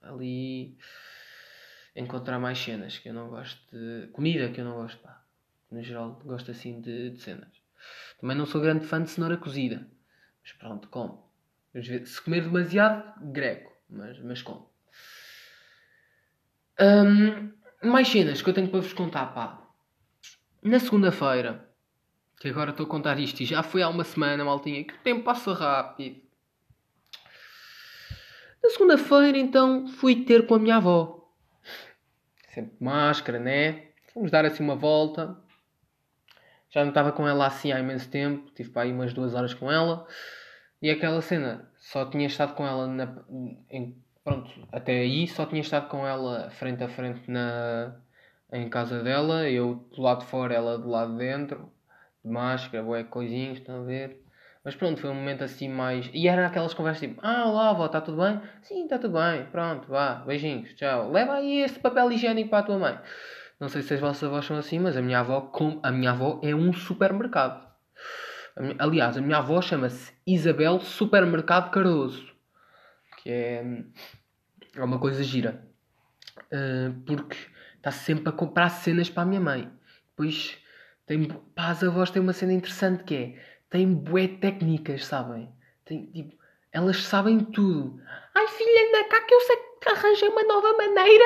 ali 0.02 0.76
encontrar 1.94 2.38
mais 2.38 2.58
cenas 2.58 2.98
que 2.98 3.08
eu 3.08 3.14
não 3.14 3.28
gosto 3.28 3.60
de... 3.70 4.08
Comida 4.08 4.50
que 4.50 4.60
eu 4.60 4.64
não 4.64 4.74
gosto, 4.74 4.98
pá. 4.98 5.22
No 5.70 5.82
geral, 5.82 6.20
gosto 6.24 6.50
assim 6.50 6.80
de, 6.80 7.10
de 7.10 7.20
cenas. 7.20 7.52
Também 8.18 8.36
não 8.36 8.46
sou 8.46 8.60
grande 8.60 8.86
fã 8.86 9.02
de 9.02 9.10
cenoura 9.10 9.36
cozida. 9.36 9.86
Mas 10.42 10.52
pronto, 10.52 10.88
como. 10.88 11.30
Se 12.04 12.20
comer 12.22 12.42
demasiado, 12.42 13.12
grego. 13.32 13.70
Mas, 13.88 14.18
mas 14.20 14.42
como. 14.42 14.70
Um, 16.80 17.52
mais 17.86 18.08
cenas 18.08 18.42
que 18.42 18.48
eu 18.48 18.54
tenho 18.54 18.68
para 18.68 18.80
vos 18.80 18.92
contar, 18.92 19.26
pá. 19.26 19.62
Na 20.62 20.78
segunda-feira, 20.80 21.68
que 22.40 22.48
agora 22.48 22.70
estou 22.70 22.86
a 22.86 22.88
contar 22.88 23.18
isto 23.18 23.40
e 23.42 23.46
já 23.46 23.62
foi 23.62 23.82
há 23.82 23.88
uma 23.88 24.04
semana, 24.04 24.44
maltinha, 24.44 24.84
que 24.84 24.94
o 24.94 24.98
tempo 24.98 25.24
passa 25.24 25.52
rápido. 25.52 26.20
Na 28.62 28.70
segunda-feira, 28.70 29.36
então, 29.36 29.86
fui 29.86 30.24
ter 30.24 30.46
com 30.46 30.54
a 30.54 30.58
minha 30.58 30.76
avó. 30.76 31.30
Sempre 32.48 32.76
máscara, 32.80 33.38
né? 33.38 33.88
Fomos 34.12 34.30
dar 34.30 34.44
assim 34.44 34.62
uma 34.62 34.76
volta. 34.76 35.36
Já 36.70 36.82
não 36.82 36.88
estava 36.88 37.12
com 37.12 37.28
ela 37.28 37.46
assim 37.46 37.72
há 37.72 37.78
imenso 37.78 38.08
tempo. 38.08 38.50
Tive 38.52 38.70
para 38.70 38.82
aí 38.82 38.92
umas 38.92 39.12
duas 39.12 39.34
horas 39.34 39.52
com 39.52 39.70
ela. 39.70 40.06
E 40.80 40.90
aquela 40.90 41.20
cena, 41.20 41.70
só 41.76 42.04
tinha 42.04 42.26
estado 42.26 42.54
com 42.54 42.66
ela 42.66 42.86
na, 42.86 43.22
em, 43.70 44.02
pronto, 44.24 44.50
até 44.72 45.00
aí 45.00 45.28
só 45.28 45.46
tinha 45.46 45.60
estado 45.60 45.88
com 45.88 46.06
ela 46.06 46.50
frente 46.50 46.82
a 46.82 46.88
frente 46.88 47.30
na, 47.30 47.94
em 48.52 48.68
casa 48.68 49.02
dela, 49.02 49.48
eu 49.48 49.86
do 49.94 50.02
lado 50.02 50.20
de 50.20 50.26
fora, 50.26 50.54
ela 50.54 50.78
do 50.78 50.88
lado 50.88 51.12
de 51.12 51.18
dentro 51.18 51.70
de 52.24 52.30
máscara, 52.30 52.82
bué 52.82 53.04
coisinhas, 53.04 53.58
estão 53.58 53.82
a 53.82 53.84
ver? 53.84 54.24
Mas 54.64 54.74
pronto, 54.74 54.98
foi 54.98 55.10
um 55.10 55.14
momento 55.14 55.44
assim 55.44 55.68
mais. 55.68 56.10
E 56.14 56.26
era 56.26 56.46
aquelas 56.46 56.72
conversas 56.72 57.06
tipo: 57.06 57.20
Ah, 57.22 57.46
olá, 57.46 57.70
avó, 57.70 57.84
está 57.84 58.00
tudo 58.00 58.16
bem? 58.22 58.40
Sim, 58.62 58.84
está 58.84 58.98
tudo 58.98 59.18
bem, 59.18 59.44
pronto, 59.52 59.86
vá, 59.88 60.22
beijinhos, 60.26 60.72
tchau. 60.74 61.10
Leva 61.12 61.34
aí 61.34 61.60
esse 61.60 61.78
papel 61.78 62.10
higiênico 62.10 62.48
para 62.48 62.60
a 62.60 62.62
tua 62.62 62.78
mãe. 62.78 62.98
Não 63.60 63.68
sei 63.68 63.82
se 63.82 63.94
as 63.94 64.00
vossas 64.00 64.24
avós 64.24 64.46
são 64.46 64.56
assim, 64.56 64.78
mas 64.78 64.96
a 64.96 65.02
minha 65.02 65.20
avó, 65.20 65.42
com... 65.42 65.78
a 65.82 65.90
minha 65.90 66.10
avó 66.12 66.40
é 66.42 66.54
um 66.54 66.72
supermercado. 66.72 67.64
Aliás, 68.78 69.16
a 69.16 69.20
minha 69.20 69.38
avó 69.38 69.60
chama-se 69.60 70.12
Isabel 70.26 70.80
Supermercado 70.80 71.70
Cardoso, 71.70 72.33
que 73.24 73.30
é, 73.30 73.64
é 74.76 74.84
uma 74.84 74.98
coisa 74.98 75.22
gira. 75.22 75.66
Uh, 76.52 76.92
porque 77.06 77.36
está 77.76 77.90
sempre 77.90 78.28
a 78.28 78.32
comprar 78.32 78.68
cenas 78.68 79.08
para 79.08 79.22
a 79.22 79.26
minha 79.26 79.40
mãe. 79.40 79.72
Depois 80.10 80.58
tem, 81.06 81.24
pá, 81.54 81.70
as 81.70 81.82
avós 81.82 82.10
têm 82.10 82.20
uma 82.20 82.34
cena 82.34 82.52
interessante 82.52 83.02
que 83.02 83.14
é 83.14 83.42
têm 83.70 83.92
bué 83.92 84.28
técnicas, 84.28 85.06
sabem? 85.06 85.50
Tem, 85.84 86.06
tipo, 86.06 86.36
elas 86.70 87.02
sabem 87.02 87.40
tudo. 87.40 87.98
Ai 88.34 88.46
filha, 88.48 88.88
anda 88.88 89.08
cá 89.08 89.22
que 89.22 89.34
eu 89.34 89.40
sei 89.40 89.56
que 89.80 89.88
arranjei 89.88 90.28
uma 90.28 90.44
nova 90.44 90.76
maneira 90.76 91.24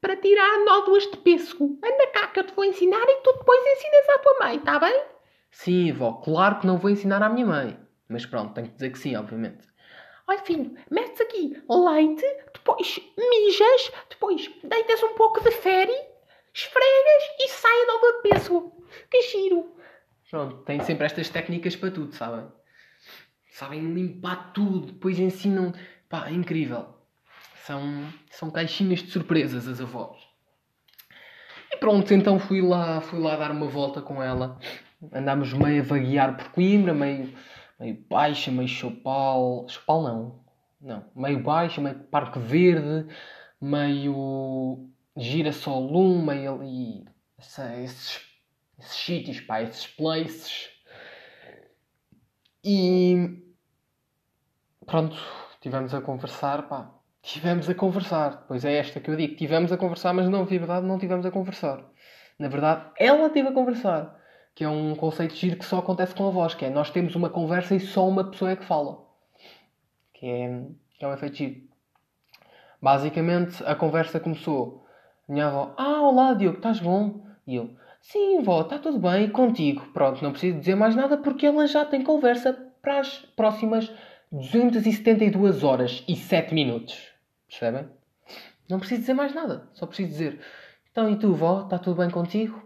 para 0.00 0.16
tirar 0.16 0.64
nódoas 0.64 1.04
de 1.04 1.18
pêssego. 1.18 1.78
Anda 1.84 2.06
cá 2.12 2.28
que 2.28 2.40
eu 2.40 2.44
te 2.44 2.54
vou 2.54 2.64
ensinar 2.64 3.04
e 3.06 3.20
tu 3.22 3.32
depois 3.38 3.60
ensinas 3.60 4.08
à 4.08 4.18
tua 4.18 4.38
mãe, 4.40 4.56
está 4.56 4.78
bem? 4.78 5.04
Sim, 5.50 5.90
avó, 5.90 6.14
claro 6.14 6.60
que 6.60 6.66
não 6.66 6.78
vou 6.78 6.90
ensinar 6.90 7.22
à 7.22 7.28
minha 7.28 7.46
mãe. 7.46 7.78
Mas 8.08 8.24
pronto, 8.24 8.54
tenho 8.54 8.68
que 8.68 8.74
dizer 8.74 8.90
que 8.90 8.98
sim, 8.98 9.16
obviamente. 9.16 9.66
Ai 10.28 10.38
filho, 10.38 10.74
metes 10.90 11.20
aqui 11.20 11.62
leite, 11.68 12.24
depois 12.52 12.98
mijas, 13.16 13.92
depois 14.10 14.50
deitas 14.64 15.02
um 15.02 15.14
pouco 15.14 15.40
de 15.40 15.52
féri, 15.52 15.96
esfregas 16.52 17.22
e 17.38 17.48
sai 17.48 17.82
a 17.82 17.86
nova 17.86 18.22
pêssego. 18.22 18.84
Que 19.10 19.22
giro! 19.22 19.76
Pronto, 20.28 20.56
tem 20.64 20.80
sempre 20.82 21.06
estas 21.06 21.28
técnicas 21.28 21.76
para 21.76 21.92
tudo, 21.92 22.12
sabem? 22.12 22.46
Sabem 23.50 23.80
limpar 23.94 24.52
tudo, 24.52 24.92
depois 24.92 25.18
ensinam. 25.18 25.72
Pá, 26.08 26.28
é 26.28 26.32
incrível. 26.32 26.88
São, 27.64 28.12
são 28.30 28.50
caixinhas 28.50 29.00
de 29.00 29.10
surpresas 29.10 29.68
as 29.68 29.80
avós. 29.80 30.18
E 31.70 31.76
pronto, 31.76 32.12
então 32.12 32.38
fui 32.38 32.60
lá, 32.60 33.00
fui 33.00 33.18
lá 33.18 33.36
dar 33.36 33.50
uma 33.52 33.66
volta 33.66 34.02
com 34.02 34.22
ela. 34.22 34.58
Andámos 35.12 35.52
meio 35.52 35.82
a 35.82 35.84
vaguear 35.84 36.36
por 36.36 36.50
Coimbra, 36.50 36.92
meio, 36.92 37.32
meio 37.78 38.04
baixa, 38.08 38.50
meio 38.50 38.68
Chopal. 38.68 39.66
Chopal 39.68 40.02
não. 40.02 40.40
Não. 40.80 41.04
Meio 41.14 41.42
baixa, 41.42 41.80
meio 41.80 41.98
Parque 42.04 42.38
Verde, 42.38 43.08
meio 43.60 44.88
Girassol 45.16 45.94
1, 45.96 46.24
meio 46.24 46.54
ali. 46.54 47.04
Esses 47.38 48.26
esses 48.78 48.96
sítios, 48.96 49.40
pá, 49.40 49.62
esses 49.62 49.86
places. 49.86 50.70
E 52.62 53.42
pronto, 54.84 55.16
tivemos 55.60 55.94
a 55.94 56.00
conversar, 56.00 56.68
pá. 56.68 56.92
Tivemos 57.22 57.68
a 57.68 57.74
conversar. 57.74 58.44
Pois 58.46 58.64
é 58.64 58.74
esta 58.74 59.00
que 59.00 59.10
eu 59.10 59.16
digo. 59.16 59.36
Tivemos 59.36 59.72
a 59.72 59.76
conversar, 59.76 60.12
mas 60.12 60.28
não, 60.28 60.40
na 60.40 60.44
verdade, 60.44 60.86
não 60.86 60.98
tivemos 60.98 61.26
a 61.26 61.30
conversar. 61.30 61.84
Na 62.38 62.48
verdade, 62.48 62.90
ela 62.98 63.30
teve 63.30 63.48
a 63.48 63.52
conversar. 63.52 64.16
Que 64.56 64.64
é 64.64 64.68
um 64.68 64.96
conceito 64.96 65.36
giro 65.36 65.56
que 65.56 65.64
só 65.64 65.78
acontece 65.78 66.16
com 66.16 66.26
a 66.26 66.30
voz. 66.30 66.54
Que 66.54 66.64
é 66.64 66.70
nós 66.70 66.90
temos 66.90 67.14
uma 67.14 67.30
conversa 67.30 67.76
e 67.76 67.80
só 67.80 68.08
uma 68.08 68.24
pessoa 68.24 68.50
é 68.50 68.56
que 68.56 68.64
fala. 68.64 69.06
Que 70.12 70.26
é, 70.26 70.62
que 70.98 71.04
é 71.04 71.08
um 71.08 71.12
efeito 71.12 71.36
giro. 71.36 71.62
Basicamente, 72.82 73.62
a 73.64 73.76
conversa 73.76 74.18
começou. 74.18 74.84
Minha 75.28 75.46
avó, 75.46 75.74
ah, 75.76 76.02
olá, 76.02 76.34
Diogo, 76.34 76.56
estás 76.56 76.80
bom? 76.80 77.24
E 77.46 77.56
eu, 77.56 77.76
Sim, 78.00 78.40
vó, 78.40 78.60
está 78.60 78.78
tudo 78.78 79.00
bem 79.00 79.24
e 79.24 79.30
contigo. 79.30 79.84
Pronto, 79.92 80.22
não 80.22 80.30
preciso 80.30 80.60
dizer 80.60 80.76
mais 80.76 80.94
nada 80.94 81.16
porque 81.16 81.44
ela 81.44 81.66
já 81.66 81.84
tem 81.84 82.04
conversa 82.04 82.52
para 82.80 83.00
as 83.00 83.18
próximas 83.34 83.90
272 84.30 85.64
horas 85.64 86.04
e 86.06 86.14
7 86.14 86.54
minutos. 86.54 87.10
Percebem? 87.48 87.88
Não 88.68 88.78
preciso 88.78 89.00
dizer 89.00 89.14
mais 89.14 89.34
nada. 89.34 89.68
Só 89.74 89.86
preciso 89.86 90.08
dizer: 90.10 90.40
Então, 90.92 91.10
e 91.10 91.16
tu, 91.16 91.34
vó, 91.34 91.62
está 91.62 91.80
tudo 91.80 91.96
bem 91.96 92.08
contigo? 92.08 92.65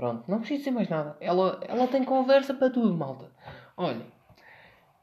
Pronto, 0.00 0.24
não 0.30 0.38
preciso 0.38 0.60
dizer 0.60 0.70
mais 0.70 0.88
nada. 0.88 1.14
Ela, 1.20 1.60
ela 1.68 1.86
tem 1.86 2.02
conversa 2.02 2.54
para 2.54 2.70
tudo, 2.70 2.96
malta. 2.96 3.30
Olha, 3.76 4.06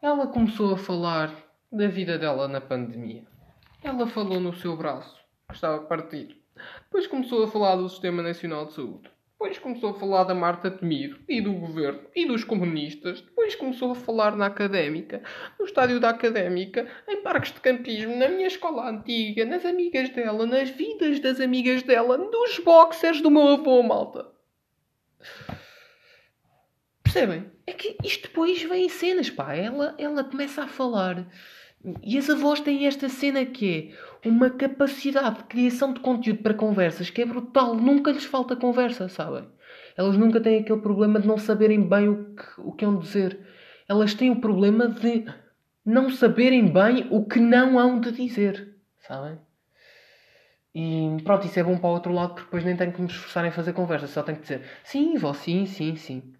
ela 0.01 0.25
começou 0.25 0.73
a 0.73 0.77
falar 0.77 1.31
da 1.71 1.87
vida 1.87 2.17
dela 2.17 2.47
na 2.47 2.59
pandemia. 2.59 3.23
Ela 3.83 4.07
falou 4.07 4.39
no 4.39 4.55
seu 4.55 4.75
braço, 4.75 5.15
que 5.47 5.53
estava 5.53 5.77
a 5.77 5.85
partir. 5.85 6.41
Depois 6.85 7.05
começou 7.05 7.43
a 7.43 7.47
falar 7.47 7.75
do 7.75 7.87
Sistema 7.87 8.23
Nacional 8.23 8.65
de 8.65 8.73
Saúde. 8.73 9.11
Depois 9.33 9.59
começou 9.59 9.91
a 9.91 9.99
falar 9.99 10.23
da 10.23 10.33
Marta 10.33 10.71
Temido 10.71 11.19
e 11.29 11.41
do 11.41 11.53
governo 11.53 12.01
e 12.15 12.25
dos 12.25 12.43
comunistas. 12.43 13.21
Depois 13.21 13.53
começou 13.53 13.91
a 13.91 13.95
falar 13.95 14.35
na 14.35 14.47
académica, 14.47 15.21
no 15.59 15.65
estádio 15.65 15.99
da 15.99 16.09
académica, 16.09 16.87
em 17.07 17.21
parques 17.21 17.53
de 17.53 17.59
campismo, 17.59 18.15
na 18.15 18.29
minha 18.29 18.47
escola 18.47 18.89
antiga, 18.89 19.45
nas 19.45 19.63
amigas 19.63 20.09
dela, 20.09 20.47
nas 20.47 20.71
vidas 20.71 21.19
das 21.19 21.39
amigas 21.39 21.83
dela, 21.83 22.17
dos 22.17 22.57
boxers 22.57 23.21
do 23.21 23.29
meu 23.29 23.47
avô, 23.49 23.83
malta. 23.83 24.35
Percebem? 27.03 27.45
É 27.65 27.73
que 27.73 27.97
isto 28.03 28.27
depois 28.27 28.61
vem 28.63 28.85
em 28.85 28.89
cenas, 28.89 29.29
pá. 29.29 29.55
Ela, 29.55 29.95
ela 29.97 30.23
começa 30.23 30.63
a 30.63 30.67
falar 30.67 31.25
e 32.03 32.17
as 32.17 32.29
avós 32.29 32.59
têm 32.59 32.87
esta 32.87 33.07
cena 33.07 33.45
que 33.45 33.93
é 34.23 34.27
uma 34.27 34.49
capacidade 34.49 35.37
de 35.37 35.43
criação 35.45 35.93
de 35.93 35.99
conteúdo 35.99 36.41
para 36.41 36.53
conversas 36.53 37.09
que 37.09 37.21
é 37.21 37.25
brutal. 37.25 37.75
Nunca 37.75 38.11
lhes 38.11 38.25
falta 38.25 38.55
conversa, 38.55 39.07
sabem? 39.07 39.45
Elas 39.95 40.17
nunca 40.17 40.41
têm 40.41 40.59
aquele 40.59 40.81
problema 40.81 41.19
de 41.19 41.27
não 41.27 41.37
saberem 41.37 41.87
bem 41.87 42.09
o 42.09 42.35
que, 42.35 42.43
o 42.61 42.71
que 42.71 42.85
hão 42.85 42.97
de 42.97 43.05
dizer. 43.05 43.39
Elas 43.87 44.13
têm 44.13 44.31
o 44.31 44.41
problema 44.41 44.87
de 44.87 45.25
não 45.85 46.09
saberem 46.09 46.71
bem 46.71 47.07
o 47.09 47.25
que 47.25 47.39
não 47.39 47.79
hão 47.79 47.99
de 47.99 48.11
dizer, 48.11 48.75
sabem? 48.99 49.39
E 50.79 51.19
pronto, 51.23 51.47
isso 51.47 51.59
é 51.59 51.63
bom 51.63 51.75
para 51.75 51.89
o 51.89 51.93
outro 51.93 52.13
lado 52.13 52.35
porque 52.35 52.43
depois 52.43 52.63
nem 52.63 52.77
tenho 52.77 52.93
que 52.93 53.01
me 53.01 53.07
esforçar 53.07 53.43
em 53.43 53.49
fazer 53.49 53.73
conversa. 53.73 54.05
Só 54.05 54.21
tenho 54.21 54.37
que 54.37 54.43
dizer 54.43 54.63
sim, 54.83 55.17
vó, 55.17 55.33
sim, 55.33 55.65
sim, 55.65 55.95
sim. 55.95 56.35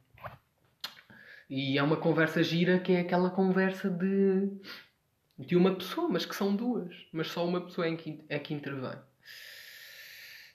E 1.50 1.76
é 1.76 1.82
uma 1.82 1.98
conversa 1.98 2.44
gira 2.44 2.78
que 2.78 2.92
é 2.92 3.00
aquela 3.00 3.32
conversa 3.32 3.90
de, 3.90 4.52
de 5.40 5.56
uma 5.56 5.74
pessoa, 5.74 6.08
mas 6.08 6.24
que 6.24 6.36
são 6.36 6.56
duas. 6.56 6.94
Mas 7.12 7.30
só 7.30 7.44
uma 7.48 7.62
pessoa 7.62 7.88
é 7.88 7.96
que, 7.96 8.24
é 8.30 8.38
que 8.38 8.54
intervém. 8.54 9.00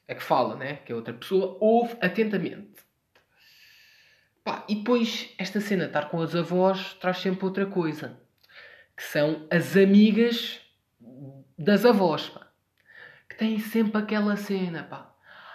É 0.06 0.14
que 0.14 0.22
fala, 0.22 0.54
né? 0.54 0.76
Que 0.76 0.92
a 0.92 0.96
outra 0.96 1.12
pessoa 1.12 1.58
ouve 1.60 1.96
atentamente. 2.00 2.84
Pá, 4.44 4.64
e 4.68 4.76
depois, 4.76 5.34
esta 5.36 5.60
cena, 5.60 5.86
estar 5.86 6.08
com 6.08 6.20
as 6.20 6.36
avós, 6.36 6.94
traz 7.00 7.18
sempre 7.18 7.44
outra 7.44 7.66
coisa. 7.66 8.16
Que 8.96 9.02
são 9.02 9.44
as 9.50 9.76
amigas 9.76 10.60
das 11.58 11.84
avós, 11.84 12.28
pá. 12.28 12.51
Que 13.32 13.38
têm 13.38 13.58
sempre 13.58 13.96
aquela 13.96 14.36
cena, 14.36 14.82
pá. 14.82 15.10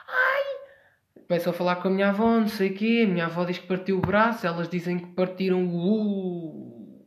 Ai! 0.07 1.21
Começam 1.27 1.53
a 1.53 1.55
falar 1.55 1.75
com 1.75 1.89
a 1.89 1.91
minha 1.91 2.09
avó, 2.09 2.39
não 2.39 2.47
sei 2.47 2.71
o 2.71 2.73
quê. 2.73 3.03
A 3.05 3.07
minha 3.07 3.25
avó 3.27 3.45
diz 3.45 3.59
que 3.59 3.67
partiu 3.67 3.99
o 3.99 4.01
braço. 4.01 4.47
Elas 4.47 4.67
dizem 4.67 4.97
que 4.97 5.13
partiram 5.13 5.63
o 5.67 7.05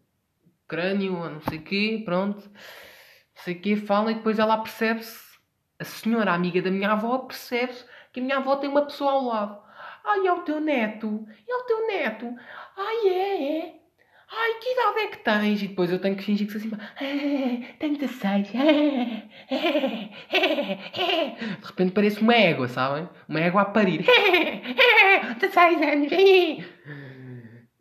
crânio, 0.68 1.16
ou 1.16 1.28
não 1.28 1.40
sei 1.40 1.58
o 1.58 1.62
quê. 1.62 2.02
Pronto. 2.04 2.48
Não 2.48 3.42
sei 3.42 3.56
o 3.56 3.60
quê. 3.60 3.74
Falam 3.74 4.12
e 4.12 4.14
depois 4.14 4.38
ela 4.38 4.58
percebe-se. 4.58 5.18
A 5.76 5.84
senhora 5.84 6.32
amiga 6.32 6.62
da 6.62 6.70
minha 6.70 6.92
avó 6.92 7.18
percebe-se 7.18 7.84
que 8.12 8.20
a 8.20 8.22
minha 8.22 8.36
avó 8.36 8.54
tem 8.54 8.70
uma 8.70 8.86
pessoa 8.86 9.10
ao 9.10 9.24
lado. 9.24 9.60
Ai, 10.04 10.24
é 10.24 10.32
o 10.32 10.42
teu 10.42 10.60
neto. 10.60 11.26
É 11.48 11.56
o 11.56 11.64
teu 11.64 11.86
neto. 11.88 12.32
Ai, 12.76 13.08
é, 13.08 13.58
é. 13.58 13.79
Ai, 14.32 14.54
que 14.60 14.72
idade 14.72 14.98
é 15.00 15.06
que 15.08 15.18
tens? 15.24 15.62
E 15.62 15.68
depois 15.68 15.90
eu 15.90 15.98
tenho 15.98 16.16
que 16.16 16.22
fingir 16.22 16.46
que 16.46 16.52
sou 16.52 16.60
assim. 16.60 17.64
Tenho 17.78 17.96
16. 17.98 18.48
Ah, 18.54 20.30
De 21.60 21.66
repente 21.66 21.92
parece 21.92 22.20
uma 22.20 22.34
égua, 22.34 22.68
sabem? 22.68 23.08
Uma 23.28 23.40
égua 23.40 23.62
a 23.62 23.64
parir. 23.64 24.04
16 25.40 25.82
anos. 25.82 26.12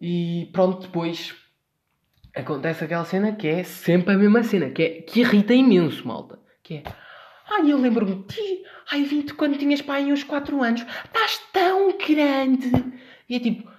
E 0.02 0.50
pronto, 0.52 0.82
depois 0.88 1.36
acontece 2.36 2.84
aquela 2.84 3.06
cena 3.06 3.34
que 3.36 3.48
é 3.48 3.64
sempre 3.64 4.14
a 4.14 4.18
mesma 4.18 4.44
cena, 4.44 4.70
que, 4.70 4.82
é, 4.82 4.90
que 5.02 5.20
irrita 5.22 5.54
imenso, 5.54 6.08
malta. 6.08 6.40
Que 6.64 6.76
é. 6.76 6.84
Ai, 7.52 7.72
eu 7.72 7.78
lembro-me 7.78 8.16
de 8.16 8.24
ti. 8.34 8.64
Ai, 8.92 9.04
vim-te 9.04 9.34
quando 9.34 9.58
tinhas 9.58 9.82
pai 9.82 10.12
uns 10.12 10.24
4 10.24 10.62
anos. 10.64 10.82
Estás 10.82 11.38
tão 11.52 11.96
grande. 11.98 12.72
E 13.28 13.36
é 13.36 13.40
tipo, 13.40 13.70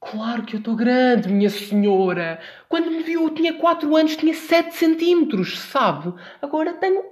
claro 0.00 0.44
que 0.44 0.56
eu 0.56 0.58
estou 0.58 0.74
grande, 0.74 1.28
minha 1.28 1.50
senhora. 1.50 2.40
Quando 2.68 2.90
me 2.90 3.02
viu, 3.02 3.22
eu 3.22 3.30
tinha 3.30 3.54
4 3.54 3.94
anos, 3.96 4.16
tinha 4.16 4.34
7 4.34 4.74
centímetros, 4.74 5.58
sabe? 5.58 6.14
Agora 6.40 6.72
tenho 6.74 7.02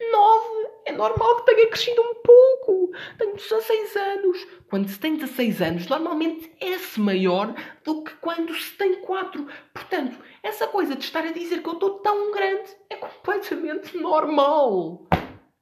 9. 0.00 0.68
É 0.86 0.92
normal 0.92 1.36
que 1.36 1.54
tenha 1.54 1.68
crescido 1.68 2.00
um 2.00 2.14
pouco. 2.14 2.90
Tenho 3.18 3.36
16 3.36 3.96
anos. 3.96 4.46
Quando 4.70 4.88
se 4.88 4.98
tem 4.98 5.16
16 5.16 5.62
anos, 5.62 5.86
normalmente 5.86 6.50
é-se 6.60 6.98
maior 6.98 7.54
do 7.84 8.02
que 8.02 8.12
quando 8.16 8.54
se 8.54 8.72
tem 8.76 9.00
4. 9.02 9.46
Portanto, 9.72 10.18
essa 10.42 10.66
coisa 10.66 10.96
de 10.96 11.04
estar 11.04 11.24
a 11.24 11.32
dizer 11.32 11.62
que 11.62 11.68
eu 11.68 11.74
estou 11.74 11.98
tão 12.00 12.32
grande 12.32 12.70
é 12.88 12.96
completamente 12.96 13.96
normal. 13.98 15.06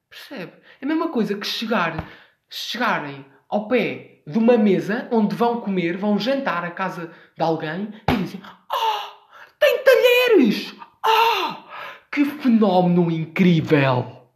Percebe? 0.08 0.52
É 0.80 0.84
a 0.84 0.88
mesma 0.88 1.08
coisa 1.08 1.36
que 1.36 1.46
chegar, 1.46 2.08
chegarem 2.48 3.26
ao 3.48 3.66
pé 3.68 4.15
de 4.26 4.38
uma 4.38 4.58
mesa 4.58 5.06
onde 5.12 5.36
vão 5.36 5.60
comer, 5.60 5.96
vão 5.96 6.18
jantar 6.18 6.64
à 6.64 6.70
casa 6.70 7.12
de 7.36 7.42
alguém 7.42 7.90
e 8.10 8.16
dizem: 8.16 8.40
Ah, 8.44 9.12
tem 9.58 9.78
talheres! 9.84 10.74
Ah, 11.04 11.64
que 12.10 12.24
fenómeno 12.24 13.10
incrível! 13.10 14.30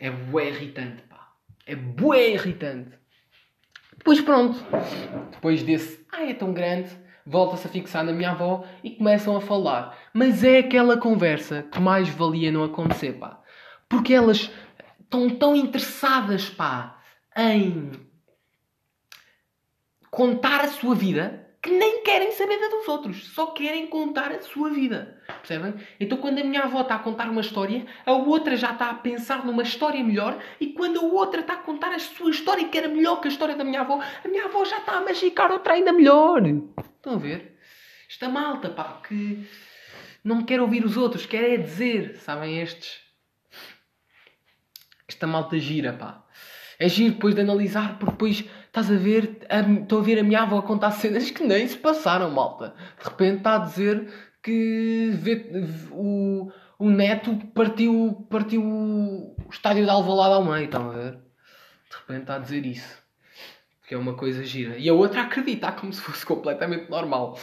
É 0.00 0.10
bué 0.10 0.48
irritante, 0.48 1.02
pá. 1.02 1.32
É 1.66 1.76
bué 1.76 2.30
irritante. 2.30 2.98
Depois 3.96 4.20
pronto. 4.20 4.58
Depois 5.30 5.62
desse, 5.62 6.04
ah, 6.12 6.24
é 6.24 6.34
tão 6.34 6.52
grande, 6.52 6.90
volta-se 7.26 7.66
a 7.66 7.70
fixar 7.70 8.04
na 8.04 8.12
minha 8.12 8.30
avó 8.30 8.64
e 8.82 8.90
começam 8.90 9.36
a 9.36 9.40
falar. 9.40 9.96
Mas 10.12 10.42
é 10.42 10.58
aquela 10.58 10.96
conversa 10.96 11.62
que 11.70 11.80
mais 11.80 12.08
valia 12.08 12.50
não 12.50 12.64
acontecer, 12.64 13.14
pá. 13.14 13.40
Porque 13.88 14.14
elas 14.14 14.50
estão 15.00 15.30
tão 15.30 15.54
interessadas, 15.54 16.48
pá, 16.48 16.98
em 17.36 17.92
contar 20.14 20.64
a 20.64 20.68
sua 20.68 20.94
vida 20.94 21.44
que 21.60 21.70
nem 21.70 22.02
querem 22.02 22.30
saber 22.32 22.60
da 22.60 22.68
dos 22.68 22.86
outros, 22.86 23.28
só 23.28 23.46
querem 23.46 23.86
contar 23.86 24.30
a 24.30 24.40
sua 24.42 24.68
vida. 24.68 25.18
Percebem? 25.26 25.74
Então, 25.98 26.18
quando 26.18 26.38
a 26.38 26.44
minha 26.44 26.64
avó 26.64 26.82
está 26.82 26.96
a 26.96 26.98
contar 26.98 27.30
uma 27.30 27.40
história, 27.40 27.86
a 28.04 28.12
outra 28.12 28.54
já 28.54 28.72
está 28.72 28.90
a 28.90 28.94
pensar 28.94 29.46
numa 29.46 29.62
história 29.62 30.04
melhor, 30.04 30.38
e 30.60 30.74
quando 30.74 31.00
a 31.00 31.04
outra 31.04 31.40
está 31.40 31.54
a 31.54 31.62
contar 31.62 31.90
a 31.92 31.98
sua 31.98 32.30
história, 32.30 32.68
que 32.68 32.76
era 32.76 32.86
melhor 32.86 33.18
que 33.20 33.28
a 33.28 33.30
história 33.30 33.56
da 33.56 33.64
minha 33.64 33.80
avó, 33.80 33.98
a 34.22 34.28
minha 34.28 34.44
avó 34.44 34.62
já 34.66 34.78
está 34.78 34.98
a 34.98 35.00
magicar 35.00 35.50
outra 35.50 35.72
ainda 35.72 35.90
melhor. 35.90 36.42
Estão 36.96 37.14
a 37.14 37.18
ver? 37.18 37.58
Esta 38.10 38.28
malta, 38.28 38.68
pá, 38.68 39.00
que 39.08 39.48
não 40.22 40.44
quer 40.44 40.60
ouvir 40.60 40.84
os 40.84 40.98
outros, 40.98 41.24
quer 41.24 41.54
é 41.54 41.56
dizer, 41.56 42.16
sabem 42.18 42.60
estes? 42.60 43.00
Esta 45.08 45.26
malta 45.26 45.58
gira, 45.58 45.94
pá. 45.94 46.22
É 46.78 46.88
giro 46.88 47.14
depois 47.14 47.34
de 47.34 47.40
analisar, 47.40 47.98
porque 47.98 48.12
depois 48.12 48.44
estás 48.74 48.90
a 48.90 48.96
ver, 48.96 49.38
estou 49.82 50.00
a 50.00 50.02
ver 50.02 50.18
a 50.18 50.24
minha 50.24 50.42
avó 50.42 50.60
contar 50.60 50.90
cenas 50.90 51.30
que 51.30 51.44
nem 51.44 51.68
se 51.68 51.78
passaram, 51.78 52.28
malta. 52.28 52.74
De 52.98 53.04
repente 53.04 53.38
está 53.38 53.54
a 53.54 53.58
dizer 53.58 54.12
que 54.42 55.10
vê, 55.14 55.48
o, 55.92 56.50
o 56.76 56.90
neto 56.90 57.36
partiu, 57.54 58.26
partiu 58.28 58.64
o 58.64 59.36
estádio 59.48 59.84
de 59.84 59.90
Alvalade 59.90 60.34
ao 60.34 60.44
meio, 60.44 60.64
estão 60.64 60.90
a 60.90 60.92
ver? 60.92 61.12
De 61.12 61.96
repente 62.00 62.20
está 62.22 62.34
a 62.34 62.38
dizer 62.40 62.66
isso. 62.66 63.00
Que 63.86 63.94
é 63.94 63.98
uma 63.98 64.14
coisa 64.14 64.42
gira. 64.42 64.76
E 64.76 64.88
a 64.88 64.92
outra 64.94 65.22
acredita 65.22 65.70
como 65.70 65.92
se 65.92 66.00
fosse 66.00 66.26
completamente 66.26 66.90
normal. 66.90 67.38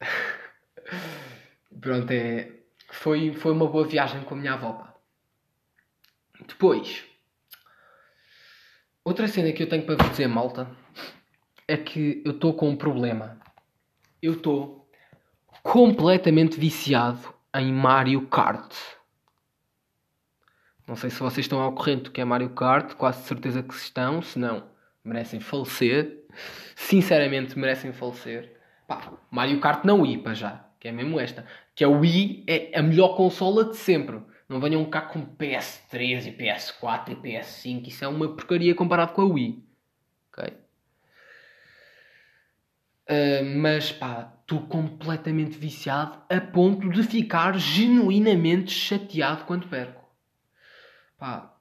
Pronto, 1.80 2.10
é... 2.12 2.52
Foi, 2.88 3.32
foi 3.32 3.50
uma 3.50 3.66
boa 3.66 3.84
viagem 3.84 4.22
com 4.22 4.34
a 4.34 4.38
minha 4.38 4.52
avó, 4.52 4.74
pá. 4.74 4.94
Depois 6.46 7.04
Outra 9.04 9.28
cena 9.28 9.52
que 9.52 9.62
eu 9.62 9.68
tenho 9.68 9.84
para 9.84 9.96
vos 9.96 10.10
dizer, 10.10 10.26
malta, 10.26 10.66
é 11.68 11.76
que 11.76 12.22
eu 12.24 12.32
estou 12.32 12.54
com 12.54 12.70
um 12.70 12.76
problema. 12.76 13.38
Eu 14.22 14.32
estou 14.32 14.88
completamente 15.62 16.58
viciado 16.58 17.34
em 17.54 17.70
Mario 17.70 18.26
Kart. 18.28 18.74
Não 20.88 20.96
sei 20.96 21.10
se 21.10 21.20
vocês 21.20 21.44
estão 21.44 21.60
ao 21.60 21.74
corrente 21.74 22.04
do 22.04 22.10
que 22.12 22.20
é 22.22 22.24
Mario 22.24 22.48
Kart, 22.54 22.94
quase 22.94 23.26
certeza 23.26 23.62
que 23.62 23.74
estão, 23.74 24.22
se 24.22 24.38
não, 24.38 24.64
merecem 25.04 25.38
falecer. 25.38 26.24
Sinceramente, 26.74 27.58
merecem 27.58 27.92
falecer. 27.92 28.58
Pá, 28.88 29.12
Mario 29.30 29.60
Kart 29.60 29.84
não 29.84 30.00
Wii, 30.00 30.22
para 30.22 30.32
já, 30.32 30.64
que 30.80 30.88
é 30.88 30.92
mesmo 30.92 31.20
esta. 31.20 31.44
Que 31.74 31.84
a 31.84 31.88
Wii 31.90 32.44
é 32.46 32.78
a 32.78 32.82
melhor 32.82 33.16
consola 33.16 33.66
de 33.66 33.76
sempre. 33.76 34.22
Não 34.48 34.60
venham 34.60 34.84
cá 34.84 35.00
com 35.00 35.24
PS3 35.24 36.26
e 36.26 36.32
PS4 36.32 37.12
e 37.12 37.16
PS5. 37.16 37.88
Isso 37.88 38.04
é 38.04 38.08
uma 38.08 38.28
porcaria 38.28 38.74
comparado 38.74 39.12
com 39.12 39.22
a 39.22 39.24
Wii. 39.24 39.64
Ok? 40.32 40.54
Uh, 43.06 43.58
mas 43.58 43.92
pá, 43.92 44.34
estou 44.40 44.62
completamente 44.66 45.58
viciado 45.58 46.22
a 46.28 46.40
ponto 46.40 46.88
de 46.90 47.02
ficar 47.02 47.58
genuinamente 47.58 48.70
chateado 48.70 49.44
quando 49.44 49.68
perco. 49.68 50.04
Pá, 51.18 51.54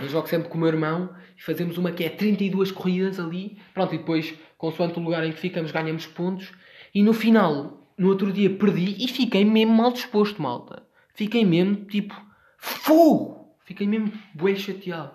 eu 0.00 0.08
jogo 0.08 0.26
sempre 0.26 0.48
com 0.48 0.56
o 0.56 0.60
meu 0.60 0.68
irmão 0.68 1.14
e 1.36 1.42
fazemos 1.42 1.76
uma 1.76 1.92
que 1.92 2.04
é 2.04 2.08
32 2.08 2.72
corridas 2.72 3.20
ali. 3.20 3.58
Pronto, 3.74 3.94
e 3.94 3.98
depois, 3.98 4.34
consoante 4.56 4.98
o 4.98 5.02
lugar 5.02 5.24
em 5.24 5.32
que 5.32 5.40
ficamos, 5.40 5.70
ganhamos 5.70 6.06
pontos. 6.06 6.52
E 6.94 7.02
no 7.02 7.12
final, 7.12 7.86
no 7.96 8.08
outro 8.08 8.32
dia, 8.32 8.50
perdi 8.56 9.04
e 9.04 9.08
fiquei 9.08 9.44
mesmo 9.44 9.74
mal 9.74 9.92
disposto, 9.92 10.40
malta. 10.40 10.82
Fiquei 11.14 11.44
mesmo 11.44 11.76
tipo 11.86 12.14
fogo! 12.56 13.56
Fiquei 13.64 13.86
mesmo 13.86 14.12
bué 14.34 14.54
chateado. 14.54 15.12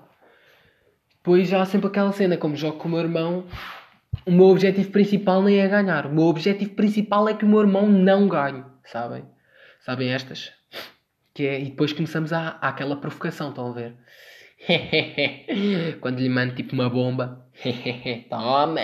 Depois 1.18 1.50
já 1.50 1.62
há 1.62 1.66
sempre 1.66 1.88
aquela 1.88 2.12
cena, 2.12 2.38
como 2.38 2.56
jogo 2.56 2.78
com 2.78 2.88
o 2.88 2.92
meu 2.92 3.02
irmão, 3.02 3.46
o 4.26 4.32
meu 4.32 4.46
objetivo 4.46 4.90
principal 4.92 5.42
nem 5.44 5.60
é 5.60 5.68
ganhar. 5.68 6.06
O 6.06 6.14
meu 6.14 6.24
objetivo 6.24 6.74
principal 6.74 7.28
é 7.28 7.34
que 7.34 7.44
o 7.44 7.48
meu 7.48 7.60
irmão 7.60 7.88
não 7.88 8.28
ganhe. 8.28 8.64
Sabem? 8.86 9.26
Sabem 9.82 10.10
estas? 10.10 10.52
Que 11.34 11.46
é, 11.46 11.60
e 11.60 11.66
depois 11.66 11.94
começamos 11.94 12.32
a, 12.32 12.58
a 12.62 12.70
aquela 12.70 12.96
provocação, 12.96 13.50
estão 13.50 13.70
a 13.70 13.74
ver? 13.74 13.96
Quando 16.00 16.20
lhe 16.20 16.30
mando 16.30 16.56
tipo 16.56 16.74
uma 16.74 16.90
bomba, 16.90 17.46
toma! 18.30 18.82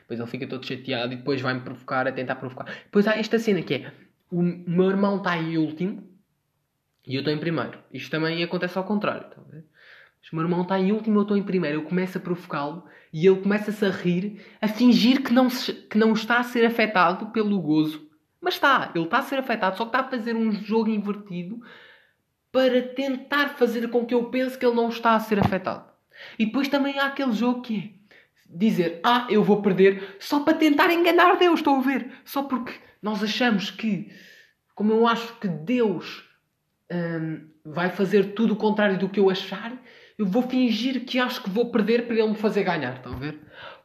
Depois 0.00 0.18
ele 0.20 0.28
fica 0.28 0.46
todo 0.46 0.66
chateado 0.66 1.12
e 1.12 1.16
depois 1.16 1.40
vai-me 1.40 1.60
provocar, 1.60 2.08
a 2.08 2.12
tentar 2.12 2.36
provocar. 2.36 2.66
Depois 2.84 3.06
há 3.06 3.16
esta 3.16 3.38
cena 3.38 3.62
que 3.62 3.74
é: 3.74 3.92
o 4.30 4.42
meu 4.42 4.90
irmão 4.90 5.18
está 5.18 5.36
em 5.36 5.56
último 5.56 6.13
e 7.06 7.14
eu 7.14 7.20
estou 7.20 7.32
em 7.32 7.38
primeiro. 7.38 7.78
Isto 7.92 8.10
também 8.10 8.42
acontece 8.42 8.78
ao 8.78 8.84
contrário. 8.84 9.28
Tá 9.28 9.36
Mas 9.50 10.32
o 10.32 10.36
meu 10.36 10.44
irmão 10.44 10.62
está 10.62 10.78
em 10.78 10.92
último, 10.92 11.18
eu 11.18 11.22
estou 11.22 11.36
em 11.36 11.42
primeiro. 11.42 11.78
Eu 11.78 11.82
começo 11.82 12.16
a 12.16 12.20
provocá-lo 12.20 12.84
e 13.12 13.26
ele 13.26 13.40
começa-se 13.40 13.84
a 13.84 13.90
rir, 13.90 14.44
a 14.60 14.68
fingir 14.68 15.22
que 15.22 15.32
não, 15.32 15.50
se, 15.50 15.72
que 15.72 15.98
não 15.98 16.12
está 16.12 16.38
a 16.38 16.42
ser 16.42 16.64
afetado 16.64 17.26
pelo 17.26 17.60
gozo. 17.60 18.08
Mas 18.40 18.54
está, 18.54 18.90
ele 18.94 19.04
está 19.04 19.18
a 19.18 19.22
ser 19.22 19.38
afetado, 19.38 19.76
só 19.76 19.84
que 19.84 19.88
está 19.88 20.00
a 20.00 20.10
fazer 20.10 20.34
um 20.34 20.52
jogo 20.52 20.90
invertido 20.90 21.60
para 22.50 22.82
tentar 22.82 23.50
fazer 23.50 23.88
com 23.88 24.04
que 24.04 24.14
eu 24.14 24.24
pense 24.26 24.56
que 24.56 24.64
ele 24.64 24.76
não 24.76 24.88
está 24.88 25.14
a 25.14 25.20
ser 25.20 25.38
afetado. 25.38 25.84
E 26.38 26.46
depois 26.46 26.68
também 26.68 26.98
há 26.98 27.06
aquele 27.06 27.32
jogo 27.32 27.62
que 27.62 28.00
é 28.00 28.04
dizer, 28.46 29.00
ah, 29.02 29.26
eu 29.28 29.42
vou 29.42 29.60
perder, 29.60 30.16
só 30.20 30.40
para 30.40 30.54
tentar 30.54 30.92
enganar 30.92 31.36
Deus, 31.36 31.60
estou 31.60 31.76
a 31.76 31.80
ver? 31.80 32.12
Só 32.24 32.44
porque 32.44 32.72
nós 33.02 33.22
achamos 33.22 33.70
que, 33.70 34.10
como 34.74 34.92
eu 34.92 35.06
acho 35.06 35.34
que 35.40 35.48
Deus 35.48 36.23
hum, 36.92 37.48
vai 37.64 37.90
fazer 37.90 38.34
tudo 38.34 38.54
o 38.54 38.56
contrário 38.56 38.98
do 38.98 39.08
que 39.08 39.20
eu 39.20 39.30
achar, 39.30 39.72
eu 40.18 40.26
vou 40.26 40.42
fingir 40.42 41.04
que 41.04 41.18
acho 41.18 41.42
que 41.42 41.50
vou 41.50 41.70
perder 41.70 42.06
para 42.06 42.16
ele 42.16 42.28
me 42.28 42.34
fazer 42.36 42.62
ganhar, 42.62 42.96
estão 42.96 43.12
a 43.12 43.16
ver? 43.16 43.40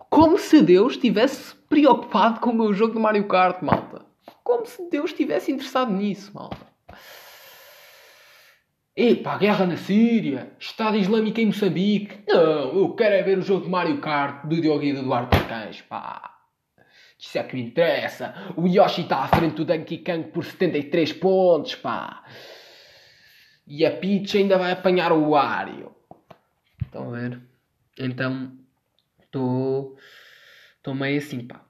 Como 0.10 0.38
se 0.38 0.62
Deus 0.62 0.94
estivesse 0.94 1.56
preocupado 1.68 2.40
com 2.40 2.50
o 2.50 2.56
meu 2.56 2.74
jogo 2.74 2.94
de 2.94 3.00
Mario 3.00 3.28
Kart, 3.28 3.62
malta. 3.62 4.06
Como 4.44 4.66
se 4.66 4.90
Deus 4.90 5.12
estivesse 5.12 5.52
interessado 5.52 5.92
nisso, 5.92 6.32
malta. 6.34 6.68
Epá, 8.96 9.38
guerra 9.38 9.66
na 9.66 9.78
Síria, 9.78 10.52
Estado 10.60 10.98
Islâmico 10.98 11.40
em 11.40 11.46
Moçambique. 11.46 12.20
Não, 12.28 12.80
eu 12.80 12.94
quero 12.96 13.16
é 13.16 13.24
ver 13.24 13.38
o 13.38 13.42
jogo 13.42 13.64
de 13.64 13.72
Mario 13.72 14.02
Kart 14.02 14.46
do 14.46 14.60
Diogo 14.60 14.84
e 14.84 14.94
do 14.94 15.04
Duarte 15.04 15.38
Arcanjo, 15.38 15.84
pá. 15.88 16.36
Isso 17.18 17.38
é 17.38 17.44
que 17.44 17.56
me 17.56 17.62
interessa. 17.62 18.34
O 18.58 18.68
Yoshi 18.68 19.02
está 19.02 19.20
à 19.20 19.28
frente 19.28 19.56
do 19.56 19.66
Donkey 19.66 20.00
Kong 20.00 20.30
por 20.32 20.44
73 20.44 21.14
pontos, 21.14 21.76
pá. 21.76 22.24
E 23.70 23.86
a 23.86 23.96
Peach 23.96 24.36
ainda 24.36 24.58
vai 24.58 24.72
apanhar 24.72 25.12
o 25.12 25.30
Wario. 25.30 25.92
Estão 26.84 27.14
a 27.14 27.18
ver? 27.18 27.40
Então, 28.00 28.52
estou... 29.22 29.96
Estou 30.78 30.96
meio 30.96 31.20
assim, 31.20 31.46
pá. 31.46 31.62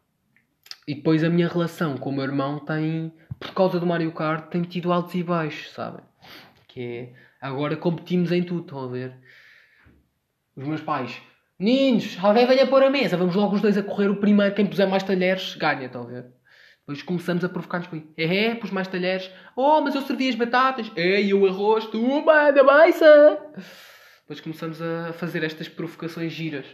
E 0.88 0.96
depois 0.96 1.24
a 1.26 1.30
minha 1.30 1.50
relação 1.50 1.98
com 1.98 2.10
o 2.10 2.14
meu 2.14 2.24
irmão 2.24 2.58
tem... 2.60 3.14
Por 3.38 3.54
causa 3.54 3.80
do 3.80 3.86
Mario 3.86 4.14
Kart, 4.14 4.50
tem 4.50 4.62
tido 4.62 4.94
altos 4.94 5.16
e 5.16 5.24
baixos, 5.24 5.72
sabem? 5.72 6.04
Que 6.68 6.82
é, 6.82 7.14
agora 7.42 7.76
competimos 7.76 8.32
em 8.32 8.44
tudo, 8.44 8.62
estão 8.62 8.84
a 8.84 8.88
ver? 8.88 9.14
Os 10.56 10.66
meus 10.66 10.82
pais, 10.82 11.22
meninos, 11.58 12.18
alguém 12.22 12.46
venha 12.46 12.68
pôr 12.68 12.84
a 12.84 12.90
mesa, 12.90 13.16
vamos 13.16 13.36
logo 13.36 13.56
os 13.56 13.62
dois 13.62 13.78
a 13.78 13.84
correr. 13.84 14.10
O 14.10 14.18
primeiro, 14.18 14.54
quem 14.54 14.68
puser 14.68 14.90
mais 14.90 15.04
talheres, 15.04 15.56
ganha, 15.56 15.86
estão 15.86 16.04
a 16.04 16.06
ver? 16.06 16.26
Depois 16.90 17.04
começamos 17.04 17.46
a 17.46 17.50
provocar-nos 17.50 17.86
com 17.86 17.98
isso. 17.98 18.08
É, 18.18 18.46
é, 18.46 18.56
pus 18.56 18.72
mais 18.72 18.88
talheres. 18.88 19.30
Oh, 19.56 19.80
mas 19.80 19.94
eu 19.94 20.02
servi 20.02 20.28
as 20.28 20.34
batatas. 20.34 20.92
É, 20.96 21.22
e 21.22 21.36
o 21.36 21.46
arroz, 21.46 21.86
tu 21.86 22.02
manda 22.02 22.64
beça. 22.64 23.40
Depois 24.22 24.42
começamos 24.42 24.82
a 24.82 25.14
fazer 25.14 25.44
estas 25.44 25.70
provocações 25.70 26.34
giras. 26.34 26.66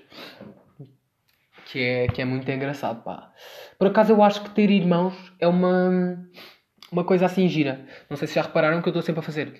Que 1.65 1.81
é, 1.81 2.07
que 2.07 2.21
é 2.21 2.25
muito 2.25 2.49
engraçado, 2.49 3.03
pá. 3.03 3.33
Por 3.77 3.87
acaso 3.87 4.13
eu 4.13 4.23
acho 4.23 4.41
que 4.41 4.51
ter 4.51 4.69
irmãos 4.69 5.33
é 5.37 5.49
uma 5.49 6.17
uma 6.89 7.03
coisa 7.03 7.25
assim 7.25 7.49
gira. 7.49 7.85
Não 8.09 8.15
sei 8.15 8.29
se 8.29 8.35
já 8.35 8.43
repararam 8.43 8.81
que 8.81 8.87
eu 8.87 8.91
estou 8.91 9.01
sempre 9.01 9.19
a 9.19 9.23
fazer. 9.23 9.59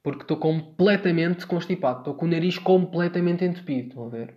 Porque 0.00 0.22
estou 0.22 0.36
completamente 0.36 1.44
constipado. 1.44 1.98
Estou 1.98 2.14
com 2.14 2.26
o 2.26 2.28
nariz 2.28 2.56
completamente 2.56 3.44
entupido. 3.44 3.88
Estão 3.88 4.06
a 4.06 4.10
ver? 4.10 4.36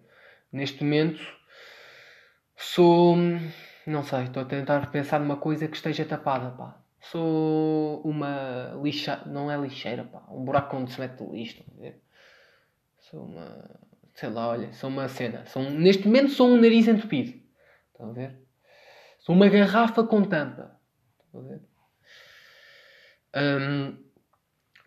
Neste 0.51 0.83
momento 0.83 1.21
sou. 2.57 3.15
Não 3.87 4.03
sei, 4.03 4.23
estou 4.23 4.41
a 4.41 4.45
tentar 4.45 4.89
pensar 4.89 5.19
numa 5.19 5.37
coisa 5.37 5.67
que 5.67 5.75
esteja 5.75 6.05
tapada, 6.05 6.49
pá. 6.51 6.75
Sou 6.99 8.01
uma 8.01 8.73
lixa. 8.81 9.21
Não 9.27 9.51
é 9.51 9.57
lixeira, 9.57 10.03
pá. 10.03 10.23
Um 10.29 10.43
buraco 10.43 10.75
onde 10.75 10.91
se 10.91 10.99
mete 10.99 11.23
lixo. 11.23 11.59
Estão 11.59 11.75
a 11.77 11.81
ver? 11.81 12.01
Sou 12.99 13.25
uma. 13.25 13.79
Sei 14.15 14.29
lá, 14.29 14.47
olha. 14.47 14.73
Sou 14.73 14.89
uma 14.89 15.07
cena. 15.07 15.45
Sou... 15.45 15.61
Neste 15.69 16.07
momento 16.07 16.31
sou 16.31 16.49
um 16.49 16.59
nariz 16.59 16.87
entupido. 16.87 17.39
Estão 17.91 18.09
a 18.09 18.13
ver? 18.13 18.39
Sou 19.19 19.35
uma 19.35 19.47
garrafa 19.49 20.03
com 20.03 20.23
tampa. 20.23 20.79
Estão 21.25 21.41
a 21.41 21.43
ver? 21.43 21.61
Um, 23.35 23.97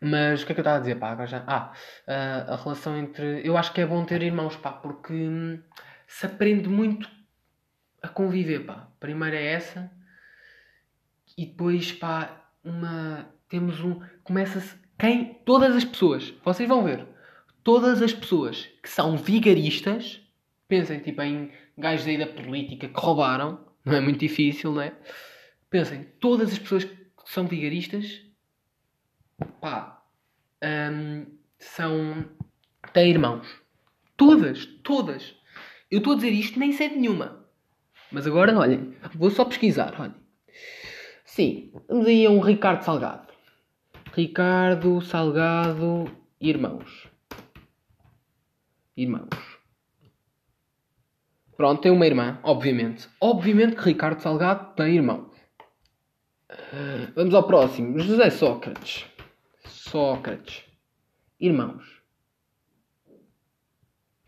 mas 0.00 0.42
o 0.42 0.46
que 0.46 0.52
é 0.52 0.54
que 0.54 0.60
eu 0.60 0.62
estava 0.62 0.78
a 0.78 0.80
dizer, 0.80 0.96
pá? 0.96 1.10
Agora 1.10 1.28
já... 1.28 1.44
Ah, 1.46 1.72
a, 2.06 2.54
a 2.54 2.56
relação 2.56 2.96
entre. 2.96 3.46
Eu 3.46 3.56
acho 3.56 3.72
que 3.72 3.80
é 3.80 3.86
bom 3.86 4.04
ter 4.04 4.22
irmãos, 4.22 4.56
pá, 4.56 4.72
porque 4.72 5.12
hum, 5.12 5.62
se 6.08 6.26
aprende 6.26 6.68
muito 6.68 7.08
a 8.02 8.08
conviver, 8.08 8.64
pá. 8.64 8.88
Primeiro 9.00 9.36
é 9.36 9.44
essa, 9.44 9.90
e 11.36 11.46
depois, 11.46 11.92
pá, 11.92 12.50
uma. 12.64 13.28
Temos 13.48 13.80
um. 13.80 14.00
Começa-se. 14.24 14.76
Quem? 14.98 15.34
Todas 15.44 15.76
as 15.76 15.84
pessoas, 15.84 16.34
vocês 16.44 16.68
vão 16.68 16.82
ver, 16.82 17.06
todas 17.62 18.02
as 18.02 18.12
pessoas 18.12 18.68
que 18.82 18.88
são 18.88 19.16
vigaristas, 19.16 20.20
pensem 20.66 20.98
tipo 20.98 21.22
em 21.22 21.52
gajos 21.76 22.06
aí 22.08 22.18
da 22.18 22.26
política 22.26 22.88
que 22.88 23.00
roubaram, 23.00 23.64
não 23.84 23.94
é 23.94 24.00
muito 24.00 24.18
difícil, 24.18 24.72
não 24.72 24.82
é? 24.82 24.92
Pensem, 25.70 26.04
todas 26.18 26.52
as 26.52 26.58
pessoas 26.58 26.84
que 26.84 26.94
são 27.26 27.46
vigaristas 27.46 28.22
pá, 29.60 30.02
um, 30.92 31.26
são. 31.58 32.24
têm 32.92 33.10
irmãos. 33.10 33.46
Todas, 34.16 34.66
todas. 34.82 35.36
Eu 35.90 35.98
estou 35.98 36.14
a 36.14 36.16
dizer 36.16 36.30
isto, 36.30 36.58
nem 36.58 36.72
sei 36.72 36.88
de 36.88 36.96
nenhuma. 36.96 37.37
Mas 38.10 38.26
agora, 38.26 38.56
olhem, 38.58 38.94
vou 39.14 39.30
só 39.30 39.44
pesquisar, 39.44 39.94
olhem. 40.00 40.14
Sim, 41.24 41.72
vamos 41.88 42.06
aí 42.06 42.26
a 42.26 42.30
um 42.30 42.40
Ricardo 42.40 42.82
Salgado. 42.82 43.32
Ricardo 44.12 45.00
Salgado, 45.00 46.10
irmãos. 46.40 47.08
Irmãos. 48.96 49.28
Pronto, 51.56 51.82
tem 51.82 51.92
uma 51.92 52.06
irmã, 52.06 52.38
obviamente. 52.42 53.08
Obviamente 53.20 53.76
que 53.76 53.82
Ricardo 53.82 54.20
Salgado 54.20 54.74
tem 54.74 54.96
irmãos. 54.96 55.36
Vamos 57.14 57.34
ao 57.34 57.46
próximo. 57.46 57.98
José 57.98 58.30
Sócrates. 58.30 59.06
Sócrates. 59.66 60.64
Irmãos. 61.38 61.84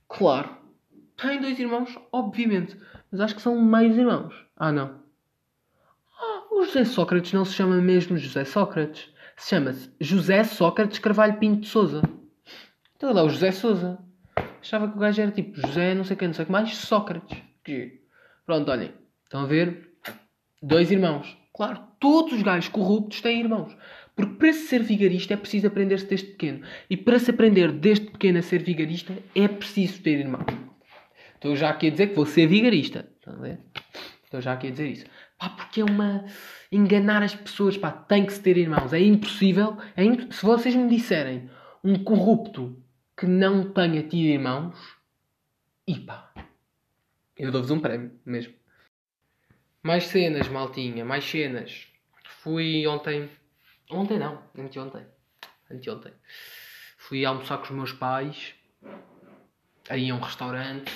Claro. 0.08 0.56
Tem 1.16 1.40
dois 1.40 1.58
irmãos, 1.58 1.96
obviamente. 2.12 2.76
Mas 3.10 3.20
acho 3.20 3.34
que 3.34 3.42
são 3.42 3.60
meios 3.60 3.96
irmãos. 3.96 4.34
Ah, 4.56 4.70
não. 4.70 5.00
Ah, 6.18 6.42
o 6.50 6.64
José 6.64 6.84
Sócrates 6.84 7.32
não 7.32 7.44
se 7.44 7.54
chama 7.54 7.76
mesmo 7.76 8.16
José 8.16 8.44
Sócrates. 8.44 9.08
Se 9.36 9.50
chama-se 9.50 9.90
José 10.00 10.44
Sócrates 10.44 10.98
Carvalho 10.98 11.38
Pinto 11.38 11.62
de 11.62 11.68
Souza. 11.68 12.02
Então 12.96 13.12
lá, 13.12 13.22
o 13.22 13.30
José 13.30 13.50
Souza. 13.50 13.98
Achava 14.60 14.88
que 14.88 14.96
o 14.96 15.00
gajo 15.00 15.20
era 15.20 15.30
tipo 15.30 15.58
José, 15.58 15.94
não 15.94 16.04
sei 16.04 16.16
quem, 16.16 16.28
não 16.28 16.34
sei 16.34 16.42
o 16.42 16.46
que 16.46 16.52
mais, 16.52 16.76
Sócrates. 16.76 17.38
Que... 17.64 18.02
Pronto, 18.44 18.70
olhem. 18.70 18.92
Estão 19.24 19.40
a 19.40 19.46
ver? 19.46 19.90
Dois 20.62 20.90
irmãos. 20.90 21.36
Claro, 21.54 21.80
todos 21.98 22.34
os 22.34 22.42
gajos 22.42 22.68
corruptos 22.68 23.20
têm 23.20 23.40
irmãos. 23.40 23.74
Porque 24.14 24.34
para 24.34 24.52
se 24.52 24.66
ser 24.66 24.82
vigarista 24.82 25.32
é 25.32 25.36
preciso 25.36 25.66
aprender-se 25.66 26.06
desde 26.06 26.26
pequeno. 26.26 26.62
E 26.90 26.96
para 26.96 27.18
se 27.18 27.30
aprender 27.30 27.72
desde 27.72 28.10
pequeno 28.10 28.38
a 28.38 28.42
ser 28.42 28.62
vigarista 28.62 29.14
é 29.34 29.48
preciso 29.48 30.02
ter 30.02 30.18
irmãos. 30.18 30.69
Estou 31.40 31.56
já 31.56 31.70
aqui 31.70 31.86
a 31.86 31.90
dizer 31.90 32.08
que 32.08 32.14
vou 32.14 32.26
ser 32.26 32.46
vigarista. 32.46 33.08
Estou 34.24 34.42
já 34.42 34.52
aqui 34.52 34.66
a 34.66 34.70
dizer 34.70 34.90
isso. 34.90 35.06
Pá, 35.38 35.48
porque 35.48 35.80
é 35.80 35.84
uma. 35.84 36.26
enganar 36.70 37.22
as 37.22 37.34
pessoas. 37.34 37.78
Pá, 37.78 37.90
tem 37.90 38.26
que 38.26 38.32
se 38.34 38.42
ter 38.42 38.58
irmãos. 38.58 38.92
É 38.92 39.00
impossível. 39.00 39.78
É 39.96 40.04
imp... 40.04 40.30
Se 40.30 40.44
vocês 40.44 40.74
me 40.74 40.86
disserem 40.88 41.48
um 41.82 42.04
corrupto 42.04 42.78
que 43.16 43.26
não 43.26 43.72
tenha 43.72 44.02
tido 44.02 44.26
irmãos, 44.26 44.76
e 45.88 45.98
pá, 45.98 46.30
eu 47.38 47.50
dou-vos 47.50 47.70
um 47.70 47.80
prémio 47.80 48.12
mesmo. 48.24 48.52
Mais 49.82 50.04
cenas, 50.04 50.46
maltinha, 50.46 51.06
mais 51.06 51.24
cenas. 51.24 51.86
Fui 52.42 52.86
ontem 52.86 53.30
Ontem 53.90 54.20
não, 54.20 54.40
anteontem. 54.56 55.04
Anteontem. 55.68 56.12
Fui 56.96 57.24
almoçar 57.24 57.58
com 57.58 57.64
os 57.64 57.70
meus 57.70 57.92
pais. 57.92 58.54
Aí 59.88 60.10
a 60.10 60.14
um 60.14 60.20
restaurante. 60.20 60.92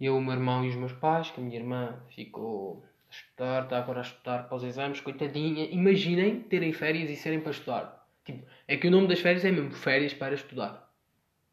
Eu, 0.00 0.16
o 0.16 0.20
meu 0.20 0.32
irmão 0.32 0.64
e 0.64 0.68
os 0.68 0.76
meus 0.76 0.92
pais, 0.92 1.30
que 1.30 1.40
a 1.40 1.42
minha 1.42 1.58
irmã 1.58 2.00
ficou 2.14 2.84
a 3.08 3.12
estudar, 3.12 3.64
está 3.64 3.78
agora 3.78 3.98
a 4.00 4.02
estudar 4.02 4.44
para 4.44 4.56
os 4.56 4.62
exames, 4.62 5.00
coitadinha. 5.00 5.64
Imaginem 5.70 6.40
terem 6.42 6.72
férias 6.72 7.10
e 7.10 7.16
serem 7.16 7.40
para 7.40 7.50
estudar. 7.50 8.06
Tipo, 8.24 8.46
é 8.68 8.76
que 8.76 8.86
o 8.86 8.90
nome 8.90 9.08
das 9.08 9.20
férias 9.20 9.44
é 9.44 9.50
mesmo 9.50 9.72
férias 9.72 10.14
para 10.14 10.34
estudar. 10.34 10.88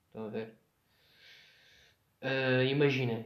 Estão 0.07 0.25
a 0.25 0.29
ver? 0.29 0.53
Uh, 2.21 2.63
imaginem. 2.69 3.25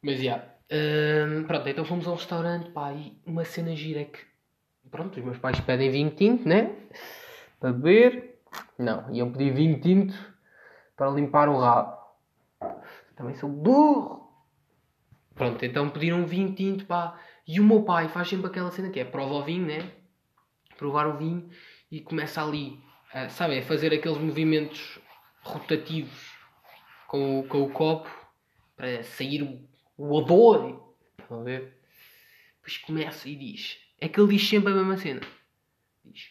Mas, 0.00 0.22
já. 0.22 0.22
Yeah, 0.22 1.46
pronto, 1.46 1.68
então 1.68 1.84
fomos 1.84 2.06
ao 2.06 2.14
restaurante, 2.14 2.70
pá, 2.70 2.92
e 2.92 3.16
uma 3.24 3.44
cena 3.44 3.74
gira 3.76 4.04
que, 4.04 4.18
pronto, 4.90 5.18
os 5.18 5.24
meus 5.24 5.38
pais 5.38 5.60
pedem 5.60 5.90
vinho 5.90 6.10
tinto, 6.10 6.48
né? 6.48 6.74
Para 7.60 7.72
beber. 7.72 8.40
Não, 8.78 9.12
iam 9.14 9.30
pedir 9.32 9.52
vinho 9.52 9.80
tinto 9.80 10.14
para 10.96 11.10
limpar 11.10 11.48
o 11.48 11.58
rabo. 11.58 12.05
Também 13.16 13.34
sou 13.34 13.50
burro. 13.50 14.30
Pronto, 15.34 15.64
então 15.64 15.90
pediram 15.90 16.26
vinho 16.26 16.54
tinto, 16.54 16.86
pá. 16.86 17.20
E 17.46 17.58
o 17.58 17.64
meu 17.64 17.82
pai 17.82 18.08
faz 18.08 18.28
sempre 18.28 18.46
aquela 18.46 18.70
cena 18.70 18.90
que 18.90 19.00
é 19.00 19.04
prova 19.04 19.34
o 19.34 19.44
vinho, 19.44 19.66
né? 19.66 19.90
Provar 20.76 21.06
o 21.08 21.16
vinho 21.16 21.48
e 21.90 22.00
começa 22.00 22.42
ali, 22.42 22.78
a, 23.12 23.28
sabe, 23.28 23.58
a 23.58 23.62
fazer 23.62 23.92
aqueles 23.92 24.18
movimentos 24.18 24.98
rotativos 25.42 26.32
com, 27.08 27.46
com 27.48 27.62
o 27.62 27.70
copo 27.70 28.10
para 28.76 29.02
sair 29.02 29.42
o 29.42 29.66
o 29.96 30.12
odor. 30.14 30.94
Estão 31.18 31.40
a 31.40 31.44
ver? 31.44 31.80
Depois 32.56 32.78
começa 32.78 33.28
e 33.28 33.36
diz. 33.36 33.78
É 33.98 34.08
que 34.08 34.20
ele 34.20 34.36
diz 34.36 34.48
sempre 34.48 34.72
a 34.72 34.76
mesma 34.76 34.96
cena. 34.96 35.20
Diz. 36.04 36.30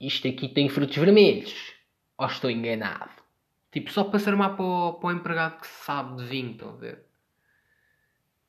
Isto 0.00 0.28
aqui 0.28 0.48
tem 0.48 0.68
frutos 0.68 0.96
vermelhos. 0.96 1.74
Ou 2.16 2.26
estou 2.26 2.50
enganado? 2.50 3.17
Tipo, 3.70 3.90
só 3.90 4.04
para 4.04 4.18
se 4.18 4.28
armar 4.28 4.56
para 4.56 4.64
o, 4.64 4.94
para 4.94 5.08
o 5.08 5.12
empregado 5.12 5.60
que 5.60 5.66
sabe 5.66 6.16
de 6.16 6.24
vinho, 6.24 6.52
estão 6.52 6.70
a 6.70 6.76
ver? 6.76 7.04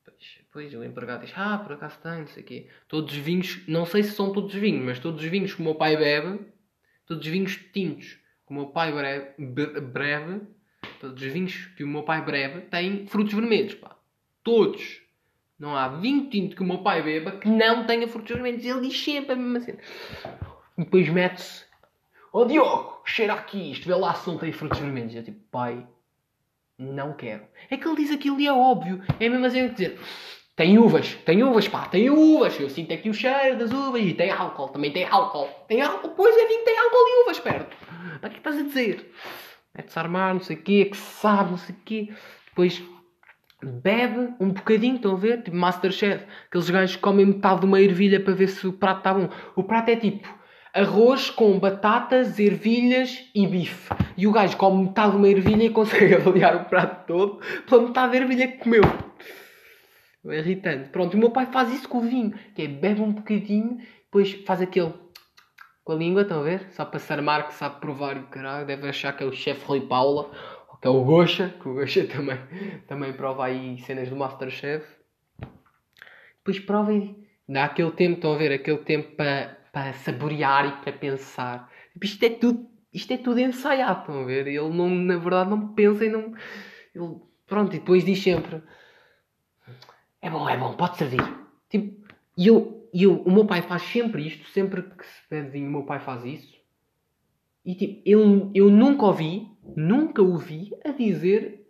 Pois, 0.04 0.38
pois 0.52 0.74
o 0.74 0.84
empregado 0.84 1.24
diz, 1.24 1.32
ah, 1.36 1.58
por 1.58 1.72
acaso 1.72 1.98
tem, 2.00 2.20
não 2.20 2.26
sei 2.26 2.42
o 2.42 2.46
quê. 2.46 2.68
Todos 2.88 3.12
os 3.12 3.18
vinhos, 3.18 3.66
não 3.68 3.84
sei 3.84 4.02
se 4.02 4.12
são 4.12 4.32
todos 4.32 4.54
os 4.54 4.60
vinhos, 4.60 4.84
mas 4.84 4.98
todos 4.98 5.22
os 5.22 5.28
vinhos 5.28 5.54
que 5.54 5.60
o 5.60 5.64
meu 5.64 5.74
pai 5.74 5.96
bebe, 5.96 6.40
todos 7.06 7.24
os 7.24 7.30
vinhos 7.30 7.56
tintos 7.72 8.18
que 8.46 8.50
o 8.50 8.54
meu 8.54 8.66
pai 8.66 8.92
breve, 8.92 9.34
breve 9.80 10.40
todos 11.00 11.22
os 11.22 11.32
vinhos 11.32 11.66
que 11.76 11.82
o 11.82 11.88
meu 11.88 12.02
pai 12.02 12.22
breve, 12.22 12.60
têm 12.62 13.06
frutos 13.06 13.32
vermelhos, 13.32 13.74
pá. 13.74 13.96
Todos. 14.44 15.02
Não 15.58 15.76
há 15.76 15.88
vinho 15.88 16.30
tinto 16.30 16.56
que 16.56 16.62
o 16.62 16.66
meu 16.66 16.78
pai 16.78 17.02
beba 17.02 17.32
que 17.32 17.48
não 17.48 17.86
tenha 17.86 18.06
frutos 18.08 18.30
vermelhos. 18.30 18.64
Ele 18.64 18.88
diz 18.88 19.02
sempre 19.02 19.32
a 19.32 19.36
mesma 19.36 19.60
cena. 19.60 19.78
E 20.78 20.84
depois 20.84 21.08
mete-se 21.08 21.64
Ó 22.32 22.42
oh, 22.42 22.44
Diogo, 22.44 22.99
cheira 23.10 23.34
aqui 23.34 23.72
isto, 23.72 23.86
vê 23.86 23.94
lá 23.94 24.14
se 24.14 24.28
não 24.28 24.38
tem 24.38 24.52
frutos 24.52 24.78
vermelhos. 24.78 25.14
Eu 25.14 25.22
tipo, 25.22 25.40
pai, 25.50 25.86
não 26.78 27.12
quero. 27.12 27.42
É 27.68 27.76
que 27.76 27.86
ele 27.86 27.96
diz 27.96 28.10
aquilo 28.10 28.40
e 28.40 28.46
é 28.46 28.52
óbvio. 28.52 29.02
É 29.18 29.28
mesmo 29.28 29.44
assim 29.44 29.68
dizer, 29.68 29.98
tem 30.56 30.78
uvas, 30.78 31.14
tem 31.24 31.42
uvas, 31.42 31.68
pá, 31.68 31.86
tem 31.86 32.08
uvas. 32.10 32.58
Eu 32.58 32.70
sinto 32.70 32.92
aqui 32.92 33.10
o 33.10 33.14
cheiro 33.14 33.58
das 33.58 33.72
uvas 33.72 34.02
e 34.02 34.14
tem 34.14 34.30
álcool, 34.30 34.68
também 34.68 34.92
tem 34.92 35.04
álcool. 35.04 35.48
Tem 35.68 35.82
álcool, 35.82 36.10
pois 36.10 36.36
é, 36.36 36.46
vinho, 36.46 36.64
tem 36.64 36.78
álcool 36.78 36.96
e 36.96 37.22
uvas 37.22 37.40
perto. 37.40 37.76
Para 38.20 38.30
que 38.30 38.38
estás 38.38 38.58
a 38.58 38.62
dizer? 38.62 39.12
Mete-se 39.74 39.98
a 39.98 40.02
armar, 40.02 40.34
não 40.34 40.40
sei 40.40 40.56
o 40.56 40.62
quê, 40.62 40.84
que 40.86 40.96
sabe, 40.96 41.50
não 41.50 41.58
sei 41.58 41.74
o 41.74 41.78
quê. 41.84 42.12
Depois 42.46 42.82
bebe 43.62 44.34
um 44.40 44.50
bocadinho, 44.50 44.96
estão 44.96 45.12
a 45.12 45.16
ver? 45.16 45.42
Tipo 45.42 45.56
Masterchef. 45.56 46.24
Aqueles 46.46 46.70
gajos 46.70 46.96
comem 46.96 47.26
metade 47.26 47.60
de 47.60 47.66
uma 47.66 47.80
ervilha 47.80 48.20
para 48.20 48.34
ver 48.34 48.48
se 48.48 48.66
o 48.66 48.72
prato 48.72 48.98
está 48.98 49.14
bom. 49.14 49.28
O 49.54 49.62
prato 49.62 49.90
é 49.90 49.96
tipo 49.96 50.39
arroz 50.74 51.30
com 51.30 51.58
batatas, 51.58 52.38
ervilhas 52.38 53.28
e 53.34 53.46
bife. 53.46 53.92
E 54.16 54.26
o 54.26 54.32
gajo 54.32 54.56
come 54.56 54.84
metade 54.84 55.12
de 55.12 55.16
uma 55.16 55.28
ervilha 55.28 55.64
e 55.64 55.70
consegue 55.70 56.14
avaliar 56.16 56.56
o 56.56 56.64
prato 56.64 57.06
todo 57.06 57.40
pela 57.68 57.82
metade 57.82 58.12
da 58.12 58.18
ervilha 58.18 58.48
que 58.48 58.58
comeu. 58.58 58.82
É 60.26 60.38
irritante. 60.38 60.90
Pronto, 60.90 61.14
o 61.14 61.18
meu 61.18 61.30
pai 61.30 61.46
faz 61.46 61.72
isso 61.72 61.88
com 61.88 61.98
o 61.98 62.02
vinho, 62.02 62.34
que 62.54 62.62
é 62.62 62.68
bebe 62.68 63.00
um 63.00 63.12
bocadinho, 63.12 63.78
depois 64.04 64.32
faz 64.44 64.60
aquele 64.60 64.92
com 65.82 65.92
a 65.92 65.96
língua, 65.96 66.22
estão 66.22 66.40
a 66.40 66.42
ver? 66.42 66.68
Só 66.72 66.84
para 66.84 66.98
se 66.98 67.12
armar 67.12 67.48
que 67.48 67.54
sabe 67.54 67.80
provar 67.80 68.16
e 68.16 68.22
caralho, 68.24 68.66
deve 68.66 68.88
achar 68.88 69.16
que 69.16 69.24
é 69.24 69.26
o 69.26 69.32
chefe 69.32 69.64
Rui 69.64 69.80
Paula, 69.80 70.30
ou 70.68 70.76
que 70.76 70.86
é 70.86 70.90
o 70.90 71.02
Gocha, 71.02 71.54
que 71.60 71.68
o 71.68 71.74
Gocha 71.74 72.04
também, 72.08 72.38
também 72.86 73.12
prova 73.12 73.46
aí 73.46 73.78
cenas 73.80 74.08
do 74.08 74.16
Masterchef. 74.16 74.86
Depois 76.38 76.58
prova 76.60 76.92
e 76.92 77.16
dá 77.48 77.64
aquele 77.64 77.90
tempo, 77.92 78.16
estão 78.16 78.34
a 78.34 78.36
ver? 78.36 78.52
Aquele 78.52 78.78
tempo 78.78 79.16
para 79.16 79.56
para 79.72 79.92
saborear 79.92 80.66
e 80.66 80.82
para 80.82 80.92
pensar. 80.92 81.70
Tipo, 81.92 82.04
isto 82.04 82.22
é 82.24 82.30
tudo, 82.30 82.68
isto 82.92 83.12
é 83.12 83.16
tudo 83.16 83.40
ensaiado, 83.40 84.00
estão 84.00 84.22
a 84.22 84.24
ver? 84.24 84.46
Ele 84.46 84.70
não, 84.70 84.88
na 84.88 85.16
verdade 85.16 85.50
não 85.50 85.74
pensa 85.74 86.04
e 86.04 86.08
não. 86.08 86.34
Ele, 86.94 87.16
pronto, 87.46 87.74
e 87.74 87.78
depois 87.78 88.04
diz 88.04 88.22
sempre: 88.22 88.62
É 90.20 90.30
bom, 90.30 90.48
é 90.48 90.56
bom, 90.56 90.74
pode 90.74 90.96
servir. 90.96 91.22
Tipo, 91.68 92.08
e 92.36 92.46
eu, 92.46 92.88
eu, 92.92 93.22
o 93.22 93.30
meu 93.30 93.44
pai 93.44 93.62
faz 93.62 93.82
sempre 93.82 94.26
isto, 94.26 94.48
sempre 94.48 94.82
que 94.82 95.06
se 95.06 95.28
pede 95.28 95.58
o 95.58 95.70
meu 95.70 95.84
pai 95.84 96.00
faz 96.00 96.24
isso. 96.24 96.60
E 97.64 97.74
tipo, 97.74 98.02
eu, 98.06 98.50
eu 98.54 98.70
nunca 98.70 99.04
ouvi, 99.04 99.48
nunca 99.76 100.22
ouvi 100.22 100.70
a 100.84 100.90
dizer 100.90 101.66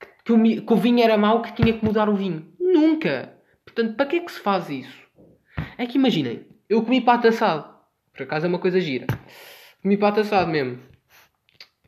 que, 0.00 0.06
que, 0.24 0.32
o, 0.32 0.42
que 0.66 0.72
o 0.72 0.76
vinho 0.76 1.00
era 1.00 1.18
mau, 1.18 1.42
que 1.42 1.52
tinha 1.52 1.78
que 1.78 1.84
mudar 1.84 2.08
o 2.08 2.16
vinho. 2.16 2.46
Nunca! 2.58 3.34
Portanto, 3.64 3.96
para 3.96 4.06
que 4.06 4.16
é 4.16 4.20
que 4.20 4.32
se 4.32 4.40
faz 4.40 4.70
isso? 4.70 5.06
É 5.76 5.86
que 5.86 5.98
imaginem, 5.98 6.46
eu 6.68 6.82
comi 6.82 7.00
pato 7.00 7.28
assado. 7.28 7.76
Por 8.12 8.22
acaso 8.22 8.46
é 8.46 8.48
uma 8.48 8.58
coisa 8.58 8.80
gira. 8.80 9.06
Comi 9.82 9.96
pato 9.96 10.20
assado 10.20 10.50
mesmo. 10.50 10.80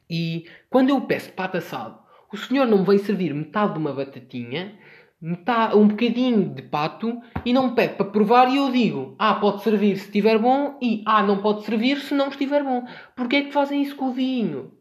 E 0.09 0.47
quando 0.69 0.91
eu 0.91 1.01
peço 1.03 1.33
pato 1.33 1.57
assado, 1.57 1.99
o 2.33 2.37
senhor 2.37 2.67
não 2.67 2.79
me 2.79 2.85
vem 2.85 2.99
servir 2.99 3.35
metade 3.35 3.75
de 3.75 3.79
uma 3.79 3.93
batatinha, 3.93 4.79
metade, 5.21 5.77
um 5.77 5.89
bocadinho 5.89 6.55
de 6.55 6.63
pato 6.63 7.21
e 7.45 7.53
não 7.53 7.69
me 7.69 7.75
pede 7.75 7.95
para 7.95 8.07
provar 8.07 8.49
e 8.49 8.57
eu 8.57 8.71
digo, 8.73 9.15
ah, 9.19 9.35
pode 9.35 9.63
servir 9.63 9.97
se 9.97 10.07
estiver 10.07 10.39
bom 10.39 10.79
e 10.81 11.03
ah, 11.07 11.23
não 11.23 11.43
pode 11.43 11.65
servir 11.65 11.99
se 11.99 12.15
não 12.15 12.29
estiver 12.29 12.65
bom. 12.65 12.85
Porquê 13.15 13.37
é 13.37 13.43
que 13.45 13.53
fazem 13.53 13.83
isso 13.83 13.97
com 13.97 14.07
o 14.07 14.13
vinho? 14.13 14.73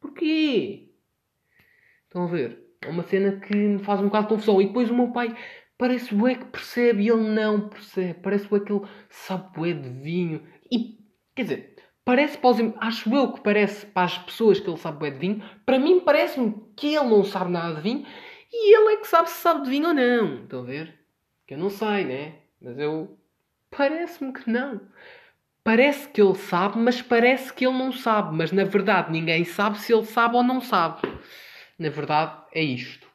Porquê? 0.00 0.88
Estão 2.06 2.24
a 2.24 2.26
ver? 2.26 2.70
É 2.82 2.88
uma 2.88 3.02
cena 3.02 3.32
que 3.40 3.54
me 3.54 3.78
faz 3.80 4.00
um 4.00 4.04
bocado 4.04 4.28
de 4.28 4.34
confusão. 4.34 4.60
E 4.60 4.66
depois 4.66 4.90
o 4.90 4.94
meu 4.94 5.08
pai 5.12 5.36
Parece 5.80 6.14
o 6.14 6.22
que 6.26 6.44
percebe 6.44 7.04
e 7.04 7.08
ele 7.08 7.22
não 7.22 7.70
percebe. 7.70 8.20
Parece 8.20 8.46
o 8.50 8.60
que 8.60 8.70
ele 8.70 8.82
sabe 9.08 9.50
bué 9.54 9.72
de 9.72 9.88
vinho. 9.88 10.46
E, 10.70 10.98
quer 11.34 11.42
dizer, 11.42 11.76
parece 12.04 12.36
para 12.36 12.50
os, 12.50 12.58
acho 12.80 13.14
eu 13.14 13.32
que 13.32 13.40
parece 13.40 13.86
para 13.86 14.04
as 14.04 14.18
pessoas 14.18 14.60
que 14.60 14.68
ele 14.68 14.76
sabe 14.76 14.98
bué 14.98 15.10
de 15.10 15.18
vinho. 15.18 15.42
Para 15.64 15.78
mim 15.78 16.00
parece-me 16.00 16.54
que 16.76 16.94
ele 16.94 17.08
não 17.08 17.24
sabe 17.24 17.50
nada 17.50 17.76
de 17.76 17.80
vinho. 17.80 18.06
E 18.52 18.76
ele 18.76 18.92
é 18.92 18.96
que 18.98 19.08
sabe 19.08 19.30
se 19.30 19.36
sabe 19.36 19.64
de 19.64 19.70
vinho 19.70 19.88
ou 19.88 19.94
não. 19.94 20.42
Estão 20.42 20.60
a 20.60 20.64
ver? 20.64 21.00
Que 21.46 21.54
eu 21.54 21.58
não 21.58 21.70
sei, 21.70 22.04
né? 22.04 22.34
Mas 22.60 22.78
eu... 22.78 23.16
Parece-me 23.70 24.34
que 24.34 24.50
não. 24.50 24.82
Parece 25.64 26.10
que 26.10 26.20
ele 26.20 26.34
sabe, 26.34 26.76
mas 26.78 27.00
parece 27.00 27.54
que 27.54 27.66
ele 27.66 27.78
não 27.78 27.90
sabe. 27.90 28.36
Mas 28.36 28.52
na 28.52 28.64
verdade 28.64 29.10
ninguém 29.10 29.46
sabe 29.46 29.78
se 29.78 29.94
ele 29.94 30.04
sabe 30.04 30.36
ou 30.36 30.42
não 30.42 30.60
sabe. 30.60 31.00
Na 31.78 31.88
verdade 31.88 32.36
é 32.52 32.62
isto. 32.62 33.09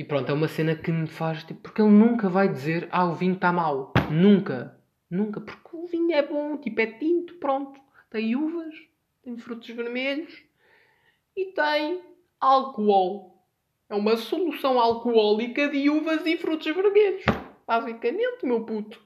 E 0.00 0.04
pronto, 0.04 0.30
é 0.30 0.32
uma 0.32 0.48
cena 0.48 0.74
que 0.74 0.90
me 0.90 1.06
faz 1.06 1.44
tipo. 1.44 1.60
Porque 1.60 1.82
ele 1.82 1.90
nunca 1.90 2.26
vai 2.26 2.48
dizer, 2.48 2.88
ah, 2.90 3.04
o 3.04 3.14
vinho 3.14 3.34
está 3.34 3.52
mau. 3.52 3.92
Nunca. 4.10 4.74
Nunca. 5.10 5.42
Porque 5.42 5.76
o 5.76 5.86
vinho 5.86 6.10
é 6.14 6.26
bom, 6.26 6.56
tipo, 6.56 6.80
é 6.80 6.86
tinto, 6.86 7.34
pronto. 7.34 7.78
Tem 8.08 8.34
uvas, 8.34 8.74
tem 9.22 9.36
frutos 9.36 9.68
vermelhos 9.68 10.32
e 11.36 11.52
tem 11.52 12.00
álcool. 12.40 13.44
É 13.90 13.94
uma 13.94 14.16
solução 14.16 14.80
alcoólica 14.80 15.68
de 15.68 15.90
uvas 15.90 16.24
e 16.24 16.38
frutos 16.38 16.74
vermelhos. 16.74 17.26
Basicamente, 17.66 18.46
meu 18.46 18.64
puto. 18.64 18.98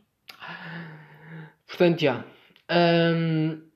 Portanto, 1.66 1.98
já. 1.98 2.24
Hum, 2.70 3.68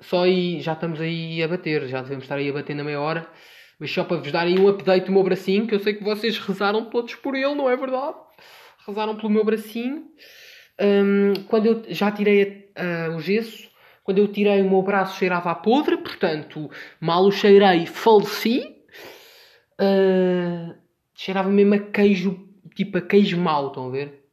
só 0.00 0.24
aí, 0.24 0.60
já 0.60 0.74
estamos 0.74 1.00
aí 1.00 1.42
a 1.42 1.48
bater. 1.48 1.88
Já 1.88 2.02
devemos 2.02 2.24
estar 2.24 2.36
aí 2.36 2.50
a 2.50 2.52
bater 2.52 2.76
na 2.76 2.84
meia 2.84 3.00
hora. 3.00 3.26
Mas 3.78 3.90
só 3.90 4.04
para 4.04 4.18
vos 4.18 4.30
darem 4.30 4.58
um 4.58 4.68
update 4.68 5.06
do 5.06 5.12
meu 5.12 5.22
bracinho, 5.22 5.66
que 5.66 5.74
eu 5.74 5.80
sei 5.80 5.94
que 5.94 6.04
vocês 6.04 6.38
rezaram 6.38 6.84
todos 6.86 7.14
por 7.14 7.34
ele, 7.34 7.54
não 7.54 7.68
é 7.68 7.76
verdade? 7.76 8.16
Rezaram 8.86 9.16
pelo 9.16 9.30
meu 9.30 9.44
bracinho. 9.44 10.04
Um, 10.80 11.34
quando 11.48 11.66
eu 11.66 11.82
já 11.88 12.10
tirei 12.10 12.70
uh, 12.76 13.16
o 13.16 13.20
gesso, 13.20 13.68
quando 14.02 14.18
eu 14.18 14.28
tirei 14.28 14.60
o 14.60 14.68
meu 14.68 14.82
braço 14.82 15.18
cheirava 15.18 15.50
a 15.50 15.54
podre, 15.54 15.96
portanto, 15.96 16.70
mal 17.00 17.24
o 17.24 17.32
cheirei, 17.32 17.86
faleci. 17.86 18.76
Uh, 19.80 20.74
cheirava 21.14 21.48
mesmo 21.48 21.74
a 21.74 21.78
queijo, 21.78 22.48
tipo 22.74 22.98
a 22.98 23.00
queijo 23.00 23.38
mau, 23.38 23.68
estão 23.68 23.88
a 23.88 23.90
ver? 23.90 24.28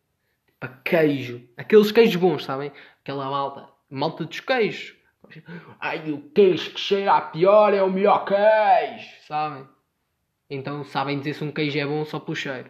Tipo 0.46 0.66
a 0.66 0.68
queijo. 0.68 1.42
Aqueles 1.58 1.92
queijos 1.92 2.16
bons, 2.16 2.44
sabem? 2.44 2.72
Aquela 3.02 3.30
malta, 3.30 3.68
malta 3.90 4.26
dos 4.26 4.40
queijos. 4.40 5.01
Ai, 5.80 6.12
o 6.12 6.22
queijo 6.32 6.72
que 6.72 6.80
cheira 6.80 7.14
a 7.14 7.22
pior 7.22 7.74
é 7.74 7.82
o 7.82 7.92
melhor 7.92 8.26
queijo, 8.26 9.10
sabem? 9.28 9.68
Então 10.50 10.84
sabem 10.84 11.18
dizer 11.18 11.34
se 11.34 11.44
um 11.44 11.52
queijo 11.52 11.80
é 11.80 11.86
bom 11.86 12.04
só 12.04 12.20
pelo 12.20 12.36
cheiro. 12.36 12.70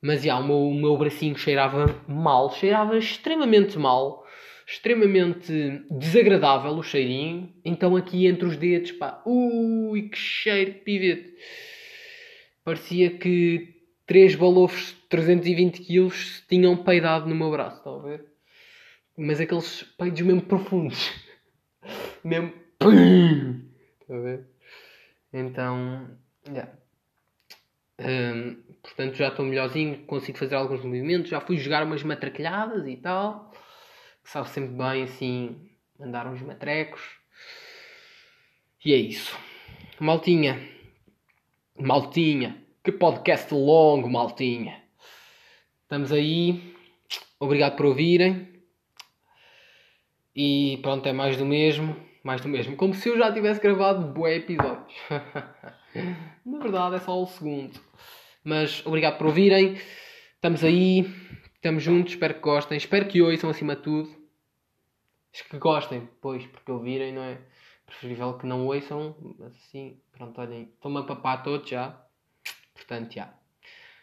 Mas 0.00 0.22
já, 0.22 0.38
o, 0.38 0.44
meu, 0.44 0.56
o 0.56 0.74
meu 0.74 0.96
bracinho 0.96 1.36
cheirava 1.36 1.94
mal, 2.08 2.50
cheirava 2.52 2.96
extremamente 2.96 3.78
mal, 3.78 4.26
extremamente 4.66 5.84
desagradável 5.90 6.72
o 6.72 6.82
cheirinho. 6.82 7.52
Então 7.64 7.96
aqui 7.96 8.26
entre 8.26 8.46
os 8.46 8.56
dedos, 8.56 8.92
pá, 8.92 9.22
ui, 9.26 10.08
que 10.08 10.16
cheiro 10.16 10.72
de 10.72 10.78
pivete. 10.78 11.34
Parecia 12.64 13.10
que 13.10 13.74
três 14.06 14.34
balofos 14.34 14.88
de 14.88 15.08
320 15.08 15.82
kg 15.82 16.14
tinham 16.48 16.76
peidado 16.76 17.28
no 17.28 17.34
meu 17.34 17.50
braço, 17.50 17.76
estão 17.76 18.00
a 18.00 18.02
ver? 18.02 18.29
Mas 19.16 19.40
aqueles 19.40 19.82
peidos 19.98 20.20
mesmo 20.20 20.42
profundos. 20.42 21.10
mesmo. 22.24 22.52
Está 24.00 24.14
a 24.14 24.20
ver? 24.20 24.46
Então. 25.32 26.18
Yeah. 26.46 26.72
Um, 28.00 28.62
portanto, 28.82 29.14
já 29.14 29.28
estou 29.28 29.44
melhorzinho, 29.44 29.98
consigo 30.06 30.38
fazer 30.38 30.54
alguns 30.54 30.82
movimentos. 30.82 31.30
Já 31.30 31.40
fui 31.40 31.58
jogar 31.58 31.84
umas 31.84 32.02
matraquilhadas 32.02 32.86
e 32.86 32.96
tal. 32.96 33.52
Que 34.24 34.30
sabe 34.30 34.48
sempre 34.48 34.76
bem 34.76 35.02
assim, 35.02 35.70
andar 36.00 36.26
uns 36.26 36.40
matrecos. 36.42 37.02
E 38.84 38.94
é 38.94 38.96
isso. 38.96 39.38
Maltinha. 39.98 40.58
Maltinha. 41.78 42.56
Que 42.82 42.90
podcast 42.90 43.52
longo, 43.52 44.08
Maltinha. 44.08 44.82
Estamos 45.82 46.10
aí. 46.12 46.74
Obrigado 47.38 47.76
por 47.76 47.86
ouvirem. 47.86 48.59
E 50.34 50.78
pronto, 50.82 51.08
é 51.08 51.12
mais 51.12 51.36
do 51.36 51.44
mesmo. 51.44 51.96
Mais 52.22 52.40
do 52.40 52.48
mesmo. 52.48 52.76
Como 52.76 52.94
se 52.94 53.08
eu 53.08 53.18
já 53.18 53.32
tivesse 53.32 53.60
gravado 53.60 54.06
bué 54.12 54.36
episódios. 54.36 54.94
Na 56.44 56.58
verdade 56.58 56.96
é 56.96 56.98
só 56.98 57.20
o 57.20 57.26
segundo. 57.26 57.80
Mas 58.44 58.84
obrigado 58.86 59.18
por 59.18 59.28
ouvirem. 59.28 59.78
Estamos 60.34 60.62
aí. 60.62 61.06
Estamos 61.54 61.82
juntos. 61.82 62.12
Espero 62.12 62.34
que 62.34 62.40
gostem. 62.40 62.76
Espero 62.76 63.08
que 63.08 63.22
ouçam 63.22 63.50
acima 63.50 63.74
de 63.74 63.82
tudo. 63.82 64.20
Que 65.48 65.58
gostem, 65.58 66.08
pois, 66.20 66.44
porque 66.46 66.72
ouvirem, 66.72 67.12
não 67.12 67.22
é? 67.22 67.38
Preferível 67.86 68.36
que 68.36 68.46
não 68.46 68.66
ouçam, 68.66 69.16
mas 69.38 69.54
assim, 69.56 70.00
pronto, 70.12 70.40
olhem, 70.40 70.70
estou-me 70.74 70.98
a 70.98 71.02
papar 71.02 71.42
todos 71.42 71.68
já. 71.68 72.04
Portanto, 72.74 73.14
já. 73.14 73.32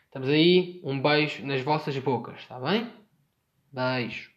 Estamos 0.06 0.30
aí, 0.30 0.82
um 0.84 1.02
beijo 1.02 1.46
nas 1.46 1.62
vossas 1.62 1.98
bocas, 2.00 2.40
está 2.40 2.60
bem? 2.60 2.92
Beijo. 3.72 4.37